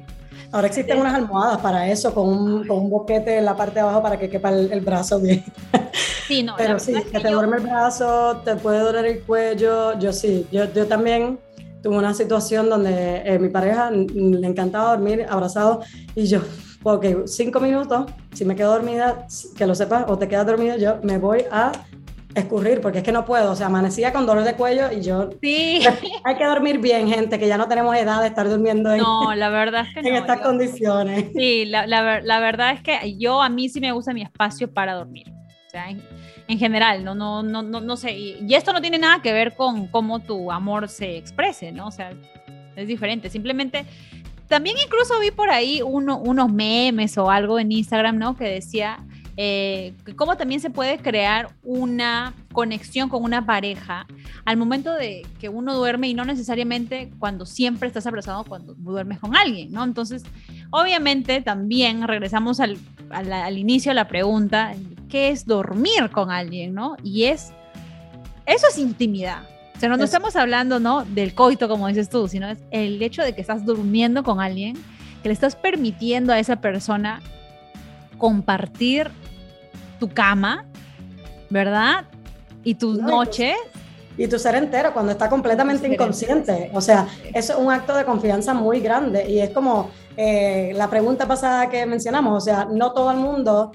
[0.51, 3.79] Ahora existen unas almohadas para eso, con un, con un, boquete en la parte de
[3.79, 5.43] abajo para que quepa el, el brazo bien.
[6.27, 6.55] Sí, no.
[6.57, 9.97] Pero sí, que, te duerme el brazo, te puede doler el cuello.
[9.99, 11.39] Yo sí, yo, yo también
[11.85, 15.83] tuve una situación donde eh, mi pareja le encantaba dormir abrazado
[16.15, 16.41] y yo,
[16.81, 20.97] ok, cinco minutos, si me quedo dormida, que lo sepas, o te quedas dormido, yo
[21.03, 21.71] me voy a
[22.33, 25.29] escurrir, porque es que no puedo, o sea, amanecía con dolor de cuello y yo...
[25.43, 25.85] Sí.
[26.23, 29.35] Hay que dormir bien, gente, que ya no tenemos edad de estar durmiendo en, no,
[29.35, 31.25] la verdad es que en estas condiciones.
[31.35, 34.73] Sí, la, la, la, verdad es que yo, a mí sí me gusta mi espacio
[34.73, 35.27] para dormir.
[35.29, 35.85] O sea,
[36.47, 38.11] en, en general, no, no, no, no, no sé.
[38.17, 41.87] Y, y, esto no tiene nada que ver con cómo tu amor se exprese, ¿no?
[41.87, 42.11] O sea,
[42.75, 43.29] es diferente.
[43.29, 43.85] Simplemente,
[44.47, 48.35] también incluso vi por ahí uno, unos memes o algo en Instagram, ¿no?
[48.35, 48.99] Que decía
[49.37, 54.07] eh, cómo también se puede crear una conexión con una pareja
[54.45, 59.19] al momento de que uno duerme y no necesariamente cuando siempre estás abrazado cuando duermes
[59.19, 59.83] con alguien, ¿no?
[59.83, 60.23] Entonces,
[60.69, 62.77] obviamente también regresamos al,
[63.09, 64.73] al, al inicio de la pregunta,
[65.09, 66.97] ¿qué es dormir con alguien, ¿no?
[67.03, 67.53] Y es,
[68.45, 69.43] eso es intimidad.
[69.75, 71.03] O sea, no, no estamos hablando, ¿no?
[71.03, 74.75] Del coito, como dices tú, sino es el hecho de que estás durmiendo con alguien,
[75.21, 77.21] que le estás permitiendo a esa persona
[78.17, 79.09] compartir
[79.99, 80.65] tu cama,
[81.49, 82.05] ¿verdad?
[82.63, 83.55] Y tus no, noches.
[84.17, 86.71] Y tu ser entero, cuando está completamente inconsciente.
[86.73, 89.29] O sea, eso es un acto de confianza muy grande.
[89.29, 92.41] Y es como eh, la pregunta pasada que mencionamos.
[92.41, 93.73] O sea, no todo el mundo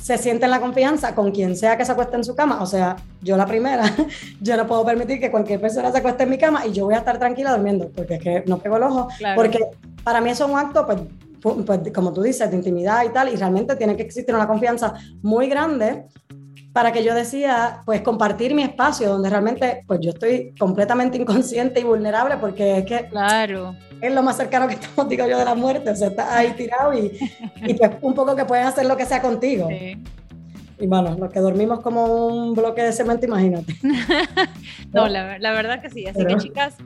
[0.00, 2.96] se sienten la confianza con quien sea que se acueste en su cama, o sea,
[3.20, 3.84] yo la primera,
[4.40, 6.94] yo no puedo permitir que cualquier persona se acueste en mi cama y yo voy
[6.94, 9.58] a estar tranquila durmiendo, porque es que no pego el ojo, porque
[10.04, 10.98] para mí eso es un acto, pues,
[11.64, 14.94] pues, como tú dices, de intimidad y tal, y realmente tiene que existir una confianza
[15.22, 16.06] muy grande
[16.78, 21.80] para que yo decía, pues compartir mi espacio donde realmente pues yo estoy completamente inconsciente
[21.80, 23.74] y vulnerable porque es que claro.
[24.00, 26.52] es lo más cercano que estamos, digo yo, de la muerte, o sea, estás ahí
[26.52, 27.18] tirado y,
[27.66, 29.68] y pues un poco que puedes hacer lo que sea contigo.
[29.68, 33.74] Y bueno, los que dormimos como un bloque de cemento, imagínate.
[34.92, 36.76] no, la, la, verdad que sí, así que chicas,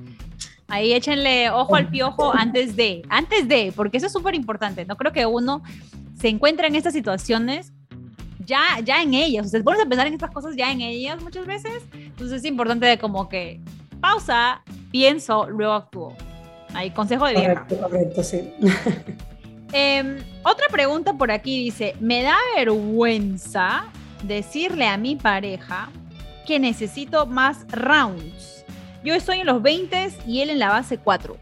[0.69, 4.87] Ahí échenle ojo al piojo antes de, antes de, porque eso es súper importante.
[4.87, 5.63] No creo que uno
[6.19, 7.75] se encuentre en estas situaciones
[8.45, 9.47] ya, ya en ellas.
[9.47, 11.83] Ustedes ponen a pensar en estas cosas ya en ellas muchas veces.
[11.95, 13.61] Entonces es importante de como que
[14.01, 16.17] pausa, pienso, luego actúo.
[16.75, 17.67] Ahí, consejo de vieja.
[17.67, 18.53] Correcto, correcto, sí.
[19.75, 23.85] Em, otra pregunta por aquí dice, me da vergüenza
[24.23, 25.89] decirle a mi pareja
[26.47, 28.67] que necesito más rounds.
[29.03, 31.39] Yo estoy en los 20 y él en la base 4.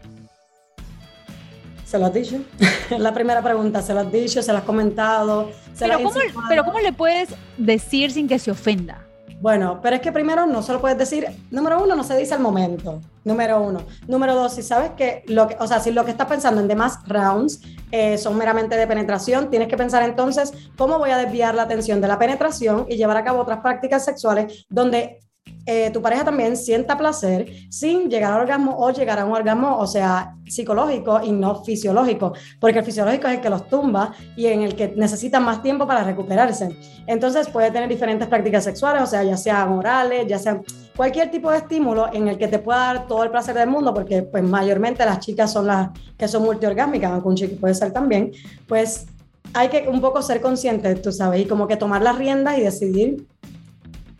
[1.91, 2.37] ¿Se lo has dicho?
[2.99, 4.41] la primera pregunta, ¿se lo has dicho?
[4.41, 5.51] ¿Se lo has comentado?
[5.77, 6.15] pero, ¿cómo,
[6.47, 9.05] pero ¿cómo le puedes decir sin que se ofenda?
[9.41, 12.33] Bueno, pero es que primero no se lo puedes decir, número uno, no se dice
[12.33, 13.81] al momento, número uno.
[14.07, 16.69] Número dos, si sabes que, lo que o sea, si lo que estás pensando en
[16.69, 21.55] demás rounds eh, son meramente de penetración, tienes que pensar entonces cómo voy a desviar
[21.55, 25.19] la atención de la penetración y llevar a cabo otras prácticas sexuales donde
[25.65, 29.77] eh, tu pareja también sienta placer sin llegar al orgasmo o llegar a un orgasmo,
[29.77, 34.47] o sea, psicológico y no fisiológico, porque el fisiológico es el que los tumba y
[34.47, 36.75] en el que necesitan más tiempo para recuperarse.
[37.07, 40.63] Entonces puede tener diferentes prácticas sexuales, o sea, ya sean orales, ya sean
[40.95, 43.93] cualquier tipo de estímulo en el que te pueda dar todo el placer del mundo,
[43.93, 47.91] porque pues mayormente las chicas son las que son multiorgásmicas, aunque un chico puede ser
[47.91, 48.31] también,
[48.67, 49.05] pues
[49.53, 52.61] hay que un poco ser consciente, tú sabes, y como que tomar las riendas y
[52.61, 53.27] decidir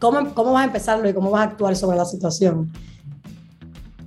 [0.01, 2.73] ¿Cómo, ¿Cómo vas a empezarlo y cómo vas a actuar sobre la situación?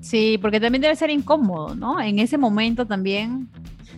[0.01, 2.01] Sí, porque también debe ser incómodo, ¿no?
[2.01, 3.49] En ese momento también.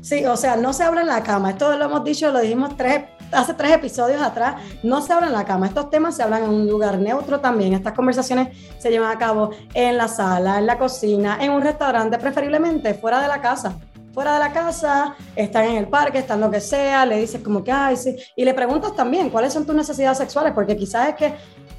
[0.03, 1.51] Sí, o sea, no se habla en la cama.
[1.51, 4.57] Esto lo hemos dicho, lo dijimos tres, hace tres episodios atrás.
[4.83, 5.67] No se habla en la cama.
[5.67, 7.73] Estos temas se hablan en un lugar neutro también.
[7.73, 12.19] Estas conversaciones se llevan a cabo en la sala, en la cocina, en un restaurante,
[12.19, 13.77] preferiblemente fuera de la casa
[14.17, 17.63] fuera de la casa, están en el parque, están lo que sea, le dices como
[17.63, 21.15] que, ay, sí, y le preguntas también cuáles son tus necesidades sexuales, porque quizás es
[21.17, 21.35] que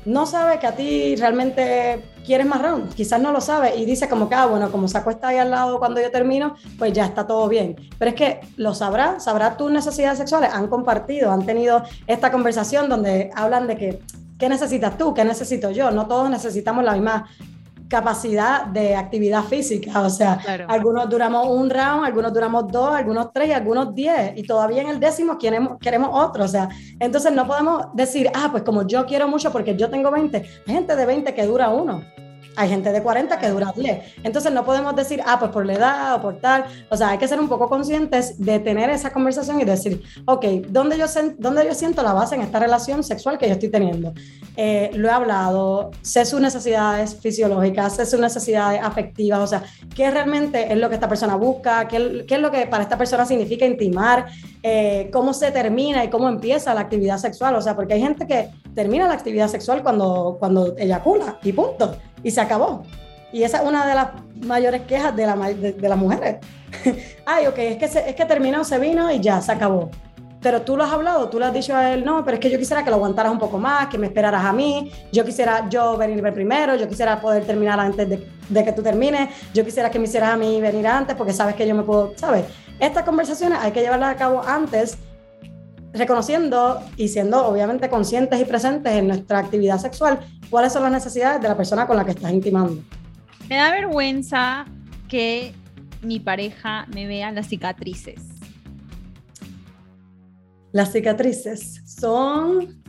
[0.08, 4.08] no sabe que a ti realmente quieres más round, quizás no lo sabe y dice
[4.08, 7.06] como que, ah, bueno, como se acuesta ahí al lado cuando yo termino, pues ya
[7.06, 7.76] está todo bien.
[8.00, 12.88] Pero es que lo sabrá, sabrá tus necesidades sexuales, han compartido, han tenido esta conversación
[12.88, 14.00] donde hablan de que,
[14.40, 15.14] ¿qué necesitas tú?
[15.14, 15.92] ¿Qué necesito yo?
[15.92, 17.28] No todos necesitamos la misma
[17.88, 20.02] capacidad de actividad física.
[20.02, 24.34] O sea, algunos duramos un round, algunos duramos dos, algunos tres algunos diez.
[24.36, 26.44] Y todavía en el décimo queremos, queremos otro.
[26.44, 26.70] O sea,
[27.00, 30.74] entonces no podemos decir, ah, pues como yo quiero mucho porque yo tengo 20, hay
[30.74, 32.04] gente de 20 que dura uno.
[32.58, 34.16] Hay gente de 40 que dura 10.
[34.24, 36.66] Entonces no podemos decir, ah, pues por la edad o por tal.
[36.90, 40.44] O sea, hay que ser un poco conscientes de tener esa conversación y decir, ok,
[40.70, 41.06] ¿dónde yo,
[41.38, 44.12] dónde yo siento la base en esta relación sexual que yo estoy teniendo?
[44.56, 49.64] Eh, lo he hablado, sé sus necesidades fisiológicas, sé sus necesidades afectivas, o sea,
[49.96, 52.98] qué realmente es lo que esta persona busca, qué, qué es lo que para esta
[52.98, 54.26] persona significa intimar,
[54.64, 57.56] eh, cómo se termina y cómo empieza la actividad sexual.
[57.56, 61.96] O sea, porque hay gente que termina la actividad sexual cuando, cuando eyacula y punto
[62.28, 62.84] y se acabó.
[63.32, 64.08] Y esa es una de las
[64.46, 66.38] mayores quejas de, la, de, las mujeres.
[67.26, 69.90] Ay, ok, es que, es que terminó, se vino y ya, se acabó.
[70.42, 72.50] Pero tú lo has hablado, tú le has dicho a él, no, pero es que
[72.50, 75.70] yo quisiera que lo aguantaras un poco más, que me esperaras a mí, yo quisiera
[75.70, 79.90] yo venir primero, yo quisiera poder terminar antes de, de que tú termines, yo quisiera
[79.90, 82.44] que me hicieras a mí venir antes porque sabes que yo me puedo, ¿sabes?
[82.78, 84.98] Estas conversaciones hay que llevarlas a cabo antes
[85.94, 90.20] reconociendo y siendo obviamente conscientes y presentes en nuestra actividad sexual,
[90.50, 92.82] cuáles son las necesidades de la persona con la que estás intimando.
[93.50, 94.66] Me da vergüenza
[95.08, 95.54] que
[96.02, 98.22] mi pareja me vea las cicatrices.
[100.72, 102.82] Las cicatrices son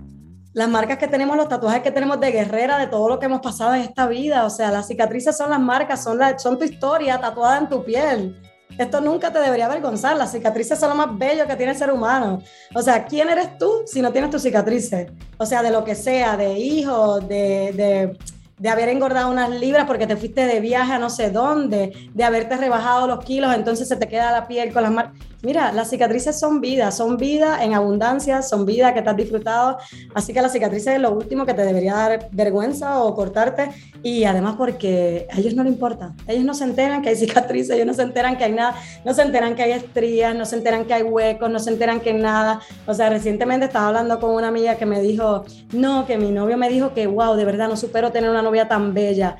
[0.52, 3.40] las marcas que tenemos, los tatuajes que tenemos de guerrera, de todo lo que hemos
[3.40, 4.44] pasado en esta vida.
[4.44, 7.84] O sea, las cicatrices son las marcas, son, la, son tu historia tatuada en tu
[7.84, 8.36] piel.
[8.76, 10.16] Esto nunca te debería avergonzar.
[10.16, 12.42] Las cicatrices son lo más bello que tiene el ser humano.
[12.74, 15.10] O sea, ¿quién eres tú si no tienes tus cicatrices?
[15.38, 18.18] O sea, de lo que sea, de hijo, de, de,
[18.58, 22.24] de haber engordado unas libras porque te fuiste de viaje a no sé dónde, de
[22.24, 25.27] haberte rebajado los kilos, entonces se te queda la piel con las marcas.
[25.42, 29.78] Mira, las cicatrices son vida, son vida en abundancia, son vida que te has disfrutado,
[30.14, 33.70] así que las cicatrices es lo último que te debería dar vergüenza o cortarte.
[34.02, 37.70] Y además porque a ellos no les importa, ellos no se enteran que hay cicatrices,
[37.70, 40.56] ellos no se enteran que hay nada, no se enteran que hay estrías, no se
[40.56, 44.20] enteran que hay huecos, no se enteran que hay nada, o sea, recientemente estaba hablando
[44.20, 47.44] con una amiga que me dijo, no, que mi novio me dijo que, wow, de
[47.44, 49.36] verdad no supero tener una novia tan bella.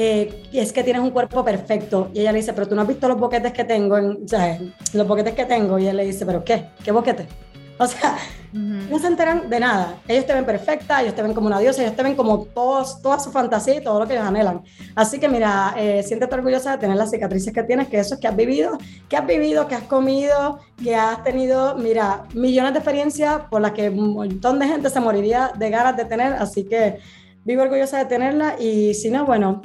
[0.00, 2.12] Eh, es que tienes un cuerpo perfecto.
[2.14, 4.28] Y ella le dice, pero tú no has visto los boquetes que tengo, en, o
[4.28, 4.56] sea,
[4.92, 5.76] los boquetes que tengo.
[5.76, 6.66] Y él le dice, pero ¿qué?
[6.84, 7.26] ¿Qué boquete?
[7.80, 8.18] O sea,
[8.52, 9.98] no se enteran de nada.
[10.08, 13.00] Ellos te ven perfecta, ellos te ven como una diosa, ellos te ven como todos,
[13.00, 14.62] toda su fantasía y todo lo que ellos anhelan.
[14.96, 18.20] Así que mira, eh, siéntete orgullosa de tener las cicatrices que tienes, que eso es
[18.20, 22.80] que has vivido, que has vivido, que has comido, que has tenido, mira, millones de
[22.80, 26.32] experiencias por las que un montón de gente se moriría de ganas de tener.
[26.32, 26.98] Así que
[27.44, 29.62] vivo orgullosa de tenerla y si no, bueno,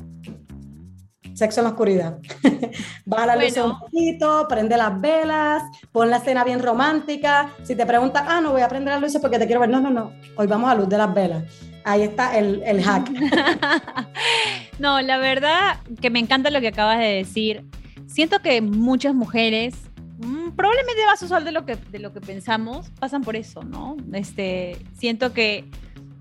[1.44, 2.18] sexo en la oscuridad.
[3.12, 7.50] Va a la luz un poquito, prende las velas, pon la escena bien romántica.
[7.64, 9.82] Si te preguntas, ah, no voy a prender las luces porque te quiero ver, no,
[9.82, 11.44] no, no, hoy vamos a luz de las velas.
[11.84, 13.10] Ahí está el, el hack.
[14.80, 17.66] no, la verdad que me encanta lo que acabas de decir.
[18.08, 19.76] Siento que muchas mujeres
[20.20, 23.98] mm, probablemente más usual de lo que de lo que pensamos pasan por eso no
[24.14, 25.66] este siento que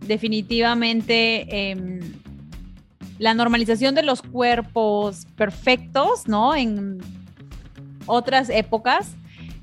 [0.07, 2.01] definitivamente eh,
[3.23, 6.57] la normalización de los cuerpos perfectos, ¿no?
[6.57, 6.99] En
[8.07, 9.15] otras épocas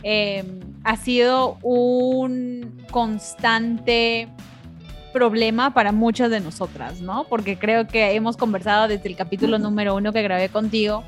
[0.01, 0.45] eh,
[0.85, 4.29] ha sido un constante
[5.11, 7.25] problema para muchas de nosotras, ¿no?
[7.25, 11.03] Porque creo que hemos conversado desde el capítulo número uno que grabé contigo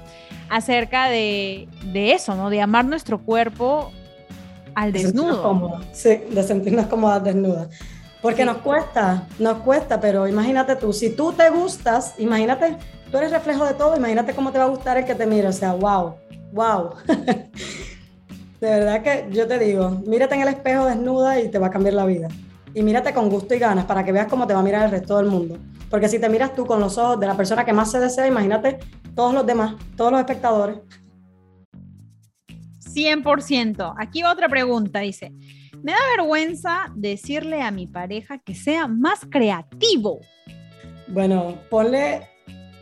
[0.49, 2.49] acerca de, de eso, ¿no?
[2.49, 3.93] De amar nuestro cuerpo
[4.75, 5.79] al desnudo.
[5.93, 7.69] Sí, de sentirnos cómodas desnudas.
[8.21, 12.77] Porque nos cuesta, nos cuesta, pero imagínate tú, si tú te gustas, imagínate,
[13.11, 15.47] tú eres reflejo de todo, imagínate cómo te va a gustar el que te mire,
[15.47, 16.15] o sea, wow,
[16.51, 16.91] wow.
[17.07, 21.71] de verdad que yo te digo, mírate en el espejo desnuda y te va a
[21.71, 22.27] cambiar la vida.
[22.73, 24.91] Y mírate con gusto y ganas para que veas cómo te va a mirar el
[24.91, 25.57] resto del mundo.
[25.89, 28.27] Porque si te miras tú con los ojos de la persona que más se desea,
[28.27, 28.79] imagínate
[29.15, 30.77] todos los demás, todos los espectadores.
[32.93, 33.95] 100%.
[33.97, 35.33] Aquí va otra pregunta, dice.
[35.83, 40.19] Me da vergüenza decirle a mi pareja que sea más creativo.
[41.07, 42.27] Bueno, ponle,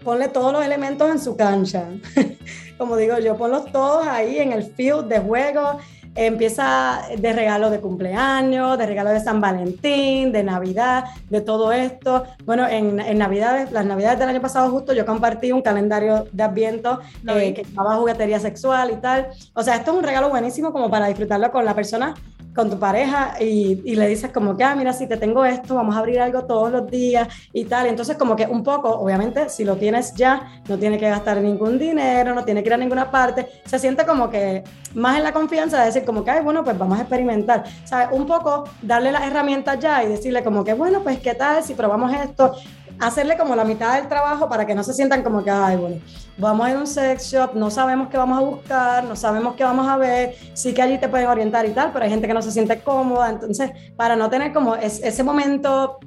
[0.03, 1.88] ponle todos los elementos en su cancha.
[2.77, 5.79] Como digo yo, ponlos todos ahí en el field de juego.
[6.15, 12.25] Empieza de regalo de cumpleaños, de regalo de San Valentín, de Navidad, de todo esto.
[12.43, 16.43] Bueno, en, en Navidades, las Navidades del año pasado justo yo compartí un calendario de
[16.43, 19.27] Adviento eh, que llamaba juguetería sexual y tal.
[19.53, 22.15] O sea, esto es un regalo buenísimo como para disfrutarlo con la persona
[22.55, 25.75] con tu pareja y, y, le dices como que, ah, mira, si te tengo esto,
[25.75, 27.88] vamos a abrir algo todos los días y tal.
[27.88, 31.77] entonces como que un poco, obviamente, si lo tienes ya, no tiene que gastar ningún
[31.77, 34.63] dinero, no tiene que ir a ninguna parte, se siente como que
[34.95, 37.63] más en la confianza de decir como que, ay, bueno, pues vamos a experimentar.
[37.85, 38.09] ¿Sabes?
[38.12, 41.73] Un poco darle las herramientas ya y decirle como que, bueno, pues qué tal si
[41.73, 42.55] probamos esto
[42.99, 45.95] hacerle como la mitad del trabajo para que no se sientan como que, ay, bueno,
[46.39, 49.56] vamos a ir a un sex shop, no sabemos qué vamos a buscar, no sabemos
[49.56, 52.28] qué vamos a ver, sí que allí te pueden orientar y tal, pero hay gente
[52.28, 55.99] que no se siente cómoda, entonces, para no tener como ese momento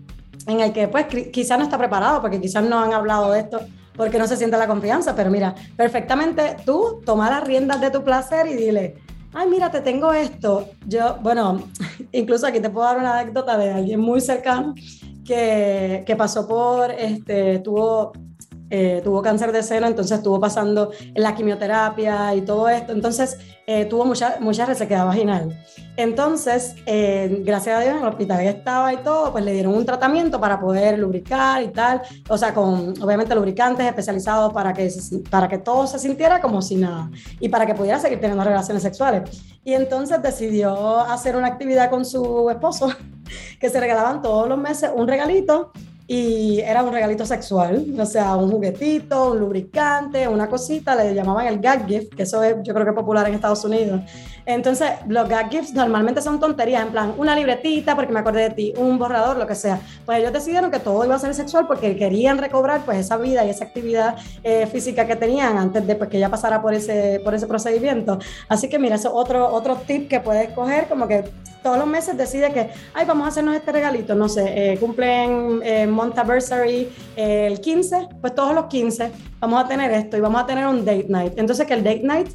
[0.46, 3.60] en el que pues quizás no está preparado, porque quizás no han hablado de esto,
[3.96, 8.02] porque no se siente la confianza, pero mira, perfectamente tú toma las riendas de tu
[8.02, 8.96] placer y dile,
[9.34, 10.70] ay, mira, te tengo esto.
[10.86, 11.62] Yo, bueno,
[12.12, 14.74] incluso aquí te puedo dar una anécdota de alguien muy cercano
[15.24, 18.12] que, que pasó por, este, tuvo
[18.74, 23.84] eh, tuvo cáncer de seno, entonces estuvo pasando la quimioterapia y todo esto, entonces eh,
[23.84, 25.62] tuvo mucha, mucha resequedad vaginal.
[25.98, 29.74] Entonces, eh, gracias a Dios, en el hospital que estaba y todo, pues le dieron
[29.74, 34.90] un tratamiento para poder lubricar y tal, o sea, con obviamente lubricantes especializados para que,
[35.28, 38.82] para que todo se sintiera como si nada y para que pudiera seguir teniendo relaciones
[38.82, 39.42] sexuales.
[39.64, 42.88] Y entonces decidió hacer una actividad con su esposo,
[43.60, 45.72] que se regalaban todos los meses un regalito
[46.12, 51.46] y era un regalito sexual, o sea, un juguetito, un lubricante, una cosita, le llamaban
[51.46, 54.02] el gag gift, que eso es yo creo que es popular en Estados Unidos.
[54.46, 58.50] Entonces, los gag gifts normalmente son tonterías, en plan, una libretita porque me acordé de
[58.50, 59.80] ti, un borrador, lo que sea.
[60.04, 63.44] Pues ellos decidieron que todo iba a ser sexual porque querían recobrar pues esa vida
[63.44, 67.20] y esa actividad eh, física que tenían antes de pues, que ya pasara por ese,
[67.24, 68.18] por ese procedimiento.
[68.48, 71.24] Así que mira, eso es otro, otro tip que puedes coger, como que
[71.62, 75.60] todos los meses decide que, ay, vamos a hacernos este regalito, no sé, eh, cumplen
[75.62, 80.42] eh, Montaversary eh, el 15, pues todos los 15 vamos a tener esto y vamos
[80.42, 81.32] a tener un date night.
[81.36, 82.28] Entonces que el date night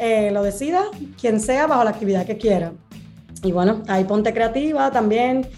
[0.00, 0.84] eh, lo decida
[1.20, 2.72] quien sea bajo la actividad que quiera.
[3.42, 5.48] Y bueno, ahí ponte creativa también,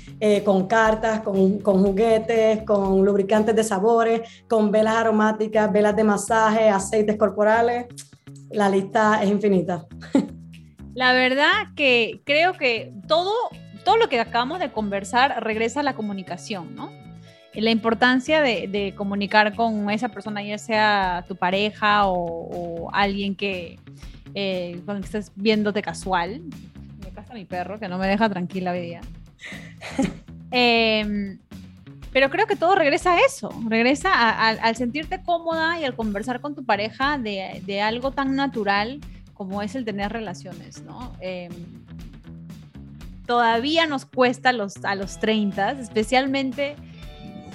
[0.45, 6.69] con cartas, con, con, juguetes, con lubricantes de sabores, con velas aromáticas, velas de masaje,
[6.69, 7.87] aceites corporales.
[8.51, 9.85] La lista es infinita.
[10.95, 13.33] La verdad que creo que todo,
[13.85, 16.93] todo lo que acabamos de conversar regresa a la comunicación, ¿no?
[17.55, 23.79] La importancia de, comunicar con esa persona, ya sea tu pareja o, alguien que
[24.35, 26.43] eh, con el que estés viéndote casual.
[27.01, 29.01] Me pasa mi perro que no me deja tranquila hoy día.
[30.55, 31.39] Em,
[32.13, 34.11] pero creo que todo regresa a eso, regresa
[34.51, 39.01] al sentirte cómoda y al conversar con tu pareja de, de algo tan natural
[39.33, 41.17] como es el tener relaciones, ¿no?
[41.21, 41.53] Em,
[43.27, 46.77] todavía nos cuesta a los, a los 30, especialmente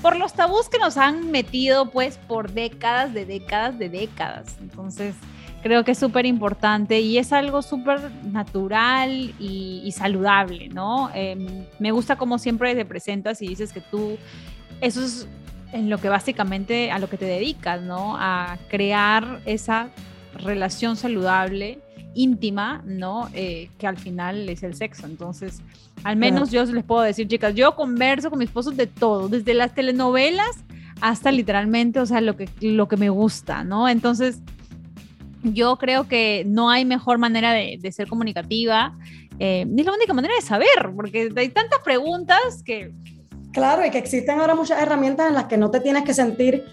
[0.01, 4.57] por los tabús que nos han metido pues por décadas de décadas de décadas.
[4.59, 5.15] Entonces,
[5.61, 11.09] creo que es súper importante y es algo súper natural y, saludable, ¿no?
[11.13, 14.17] Em, me gusta como siempre te presentas y dices que tú,
[14.81, 15.27] eso es
[15.73, 18.15] en lo que básicamente a lo que te dedicas, ¿no?
[18.17, 19.89] A crear esa
[20.35, 21.79] relación saludable,
[22.13, 23.29] íntima, ¿no?
[23.33, 25.05] Eh, que al final es el sexo.
[25.05, 25.61] Entonces,
[26.03, 29.53] al menos yo les puedo decir, chicas, yo converso con mi esposo de todo, desde
[29.53, 30.63] las telenovelas
[31.01, 33.87] hasta literalmente, o sea, lo que, lo que me gusta, ¿no?
[33.87, 34.41] Entonces,
[35.53, 38.97] yo creo que no hay mejor manera de, ser comunicativa,
[39.39, 42.91] eh, ni la única manera de saber, porque hay tantas preguntas que...
[43.51, 46.63] Claro, y que existen ahora muchas herramientas en las que no te tienes que sentir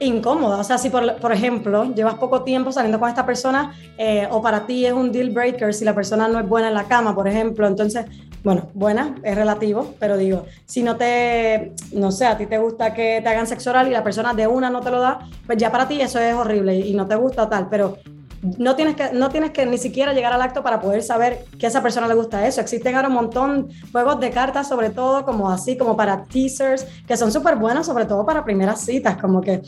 [0.00, 0.58] incómoda.
[0.58, 4.42] O sea, si por, por, ejemplo llevas poco tiempo saliendo con esta persona eh, o
[4.42, 7.14] para ti es un deal breaker si la persona no es buena en la cama,
[7.14, 8.06] por ejemplo, entonces,
[8.42, 12.92] bueno, buena es relativo, pero digo, si no te, no sé, a ti te gusta
[12.92, 15.58] que te hagan sexo oral y la persona de una no te lo da, pues
[15.58, 17.98] ya para ti eso es horrible y, no te gusta tal, pero
[18.58, 21.66] no tienes, que, no tienes que ni siquiera llegar al acto para poder saber que
[21.66, 22.60] a esa persona le gusta eso.
[22.60, 26.86] Existen ahora un montón de juegos de cartas, sobre todo como así, como para teasers,
[27.06, 29.62] que son súper buenos, sobre todo para primeras citas, como que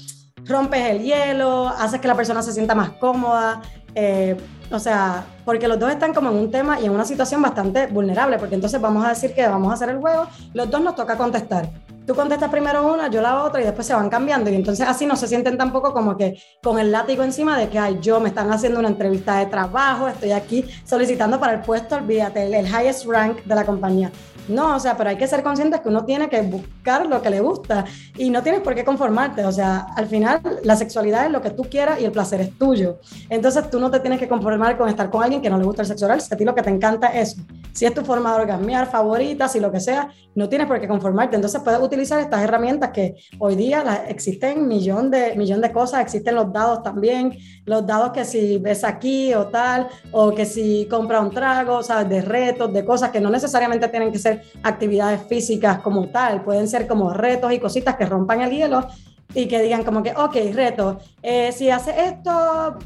[0.44, 3.62] rompes el hielo, haces que la persona se sienta más cómoda.
[3.94, 4.36] Eh,
[4.70, 7.86] o sea, porque los dos están como en un tema y en una situación bastante
[7.86, 10.94] vulnerable, porque entonces vamos a decir que vamos a hacer el juego, los dos nos
[10.94, 11.70] toca contestar.
[12.06, 15.06] Tú contestas primero una, yo la otra y después se van cambiando y entonces así
[15.06, 18.28] no se sienten tampoco como que con el látigo encima de que, ay, yo me
[18.28, 22.66] están haciendo una entrevista de trabajo, estoy aquí solicitando para el puesto, olvídate, el, el
[22.66, 24.12] highest rank de la compañía.
[24.48, 27.30] No, o sea, pero hay que ser conscientes que uno tiene que buscar lo que
[27.30, 27.84] le gusta
[28.16, 29.44] y no tienes por qué conformarte.
[29.44, 32.56] O sea, al final la sexualidad es lo que tú quieras y el placer es
[32.56, 33.00] tuyo.
[33.28, 35.82] Entonces tú no te tienes que conformar con estar con alguien que no le gusta
[35.82, 36.20] el sexo oral.
[36.20, 37.36] Si a ti lo que te encanta es,
[37.76, 40.88] si es tu forma de orgasmear favorita, si lo que sea, no tienes por qué
[40.88, 41.36] conformarte.
[41.36, 46.00] Entonces puedes utilizar estas herramientas que hoy día existen millón de, millón de cosas.
[46.00, 50.86] Existen los dados también, los dados que si ves aquí o tal, o que si
[50.90, 54.42] compra un trago, o sea, de retos, de cosas que no necesariamente tienen que ser
[54.62, 58.86] actividades físicas como tal, pueden ser como retos y cositas que rompan el hielo
[59.34, 62.78] y que digan como que, ok, reto, eh, si hace esto,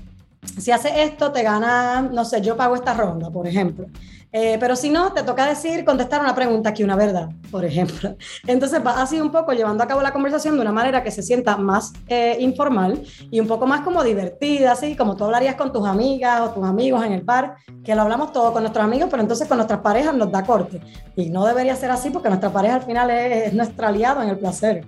[0.59, 3.87] si hace esto, te gana, no sé, yo pago esta ronda, por ejemplo.
[4.33, 8.17] Eh, pero si no, te toca decir, contestar una pregunta aquí, una verdad, por ejemplo.
[8.47, 11.23] Entonces va así un poco llevando a cabo la conversación de una manera que se
[11.23, 15.73] sienta más eh, informal y un poco más como divertida, así como tú hablarías con
[15.73, 19.09] tus amigas o tus amigos en el bar, que lo hablamos todo con nuestros amigos,
[19.11, 20.81] pero entonces con nuestras parejas nos da corte.
[21.17, 24.39] Y no debería ser así porque nuestra pareja al final es, nuestro aliado en el
[24.39, 24.85] placer.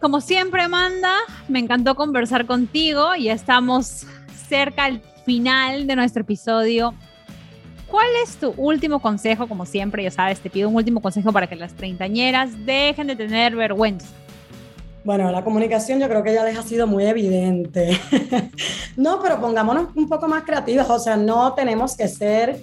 [0.00, 1.14] Como siempre, Amanda,
[1.48, 3.14] me encantó conversar contigo.
[3.14, 4.04] Ya estamos
[4.48, 6.94] cerca al final de nuestro episodio.
[7.90, 9.46] ¿Cuál es tu último consejo?
[9.46, 13.16] Como siempre, ya sabes, te pido un último consejo para que las treintañeras dejen de
[13.16, 14.08] tener vergüenza.
[15.04, 18.00] Bueno, la comunicación yo creo que ya les ha sido muy evidente.
[18.96, 22.60] no, pero pongámonos un poco más creativas, o sea, no tenemos que ser,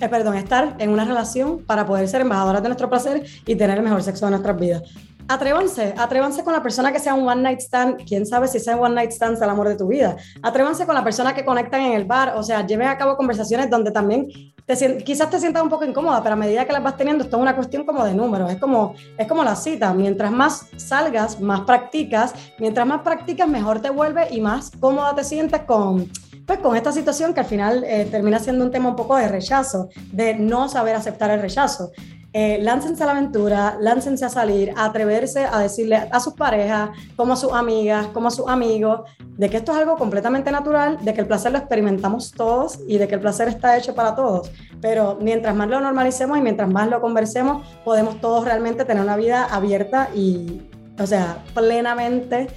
[0.00, 3.78] eh, perdón, estar en una relación para poder ser embajadoras de nuestro placer y tener
[3.78, 4.82] el mejor sexo de nuestras vidas
[5.28, 8.76] atrévanse, atrévanse con la persona que sea un one night stand, quién sabe si sea
[8.76, 10.16] un one night stand es el amor de tu vida.
[10.42, 13.70] Atrévanse con la persona que conectan en el bar, o sea, lleven a cabo conversaciones
[13.70, 14.28] donde también
[14.66, 17.36] te, quizás te sientas un poco incómoda, pero a medida que las vas teniendo, esto
[17.36, 21.40] es una cuestión como de números, es como, es como la cita, mientras más salgas,
[21.40, 26.10] más practicas, mientras más practicas, mejor te vuelve y más cómoda te sientes con
[26.46, 29.28] pues con esta situación que al final eh, termina siendo un tema un poco de
[29.28, 31.92] rechazo, de no saber aceptar el rechazo
[32.34, 36.90] eh, láncense a la aventura, láncense a salir, a atreverse a decirle a sus parejas,
[37.14, 39.02] como a sus amigas, como a sus amigos,
[39.36, 42.96] de que esto es algo completamente natural, de que el placer lo experimentamos todos y
[42.96, 44.50] de que el placer está hecho para todos.
[44.80, 49.16] Pero mientras más lo normalicemos y mientras más lo conversemos, podemos todos realmente tener una
[49.16, 50.62] vida abierta y,
[50.98, 52.48] o sea, plenamente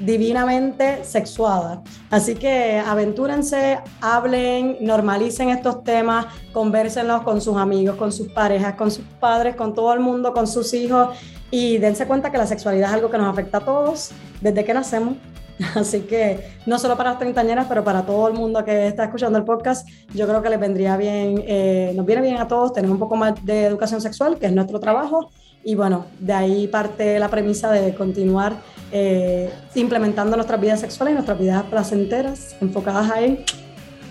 [0.00, 1.82] divinamente sexuada.
[2.10, 8.90] Así que aventúrense, hablen, normalicen estos temas, conversenlos con sus amigos, con sus parejas, con
[8.90, 11.16] sus padres, con todo el mundo, con sus hijos
[11.50, 14.74] y dense cuenta que la sexualidad es algo que nos afecta a todos desde que
[14.74, 15.16] nacemos.
[15.74, 19.38] Así que no solo para las treintañeras, pero para todo el mundo que está escuchando
[19.38, 22.90] el podcast, yo creo que les vendría bien, eh, nos viene bien a todos tener
[22.90, 25.30] un poco más de educación sexual, que es nuestro trabajo.
[25.62, 28.56] Y bueno, de ahí parte la premisa de continuar
[28.92, 33.44] eh, implementando nuestras vidas sexuales y nuestras vidas placenteras, enfocadas ahí,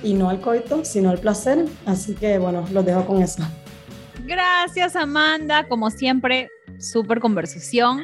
[0.04, 1.66] y no al coito, sino al placer.
[1.86, 3.44] Así que bueno, los dejo con eso.
[4.26, 5.68] Gracias, Amanda.
[5.68, 8.04] Como siempre, súper conversación.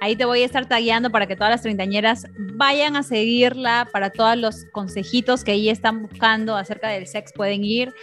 [0.00, 4.10] Ahí te voy a estar tagueando para que todas las treintañeras vayan a seguirla, para
[4.10, 7.94] todos los consejitos que ella están buscando acerca del sex pueden ir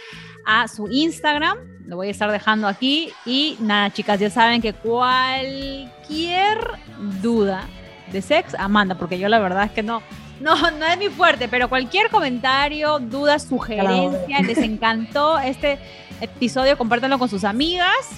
[0.44, 4.72] a su Instagram, lo voy a estar dejando aquí y nada chicas, ya saben que
[4.72, 6.58] cualquier
[7.22, 7.66] duda
[8.12, 10.02] de sex, Amanda, porque yo la verdad es que no,
[10.40, 15.78] no, no es mi fuerte, pero cualquier comentario, duda, sugerencia, les encantó este
[16.20, 18.10] episodio, compártanlo con sus amigas.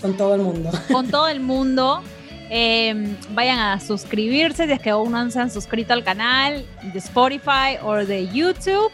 [0.00, 0.70] Con todo el mundo.
[0.92, 2.02] Con todo el mundo.
[2.50, 6.98] Em, vayan a suscribirse si es que aún no se han suscrito al canal de
[6.98, 8.90] Spotify o de YouTube.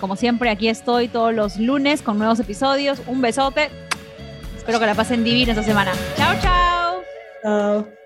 [0.00, 3.00] Como siempre, aquí estoy todos los lunes con nuevos episodios.
[3.06, 3.70] Un besote.
[4.56, 5.92] Espero que la pasen divina esta semana.
[6.16, 7.02] Chao, chao.
[7.42, 8.05] Chao.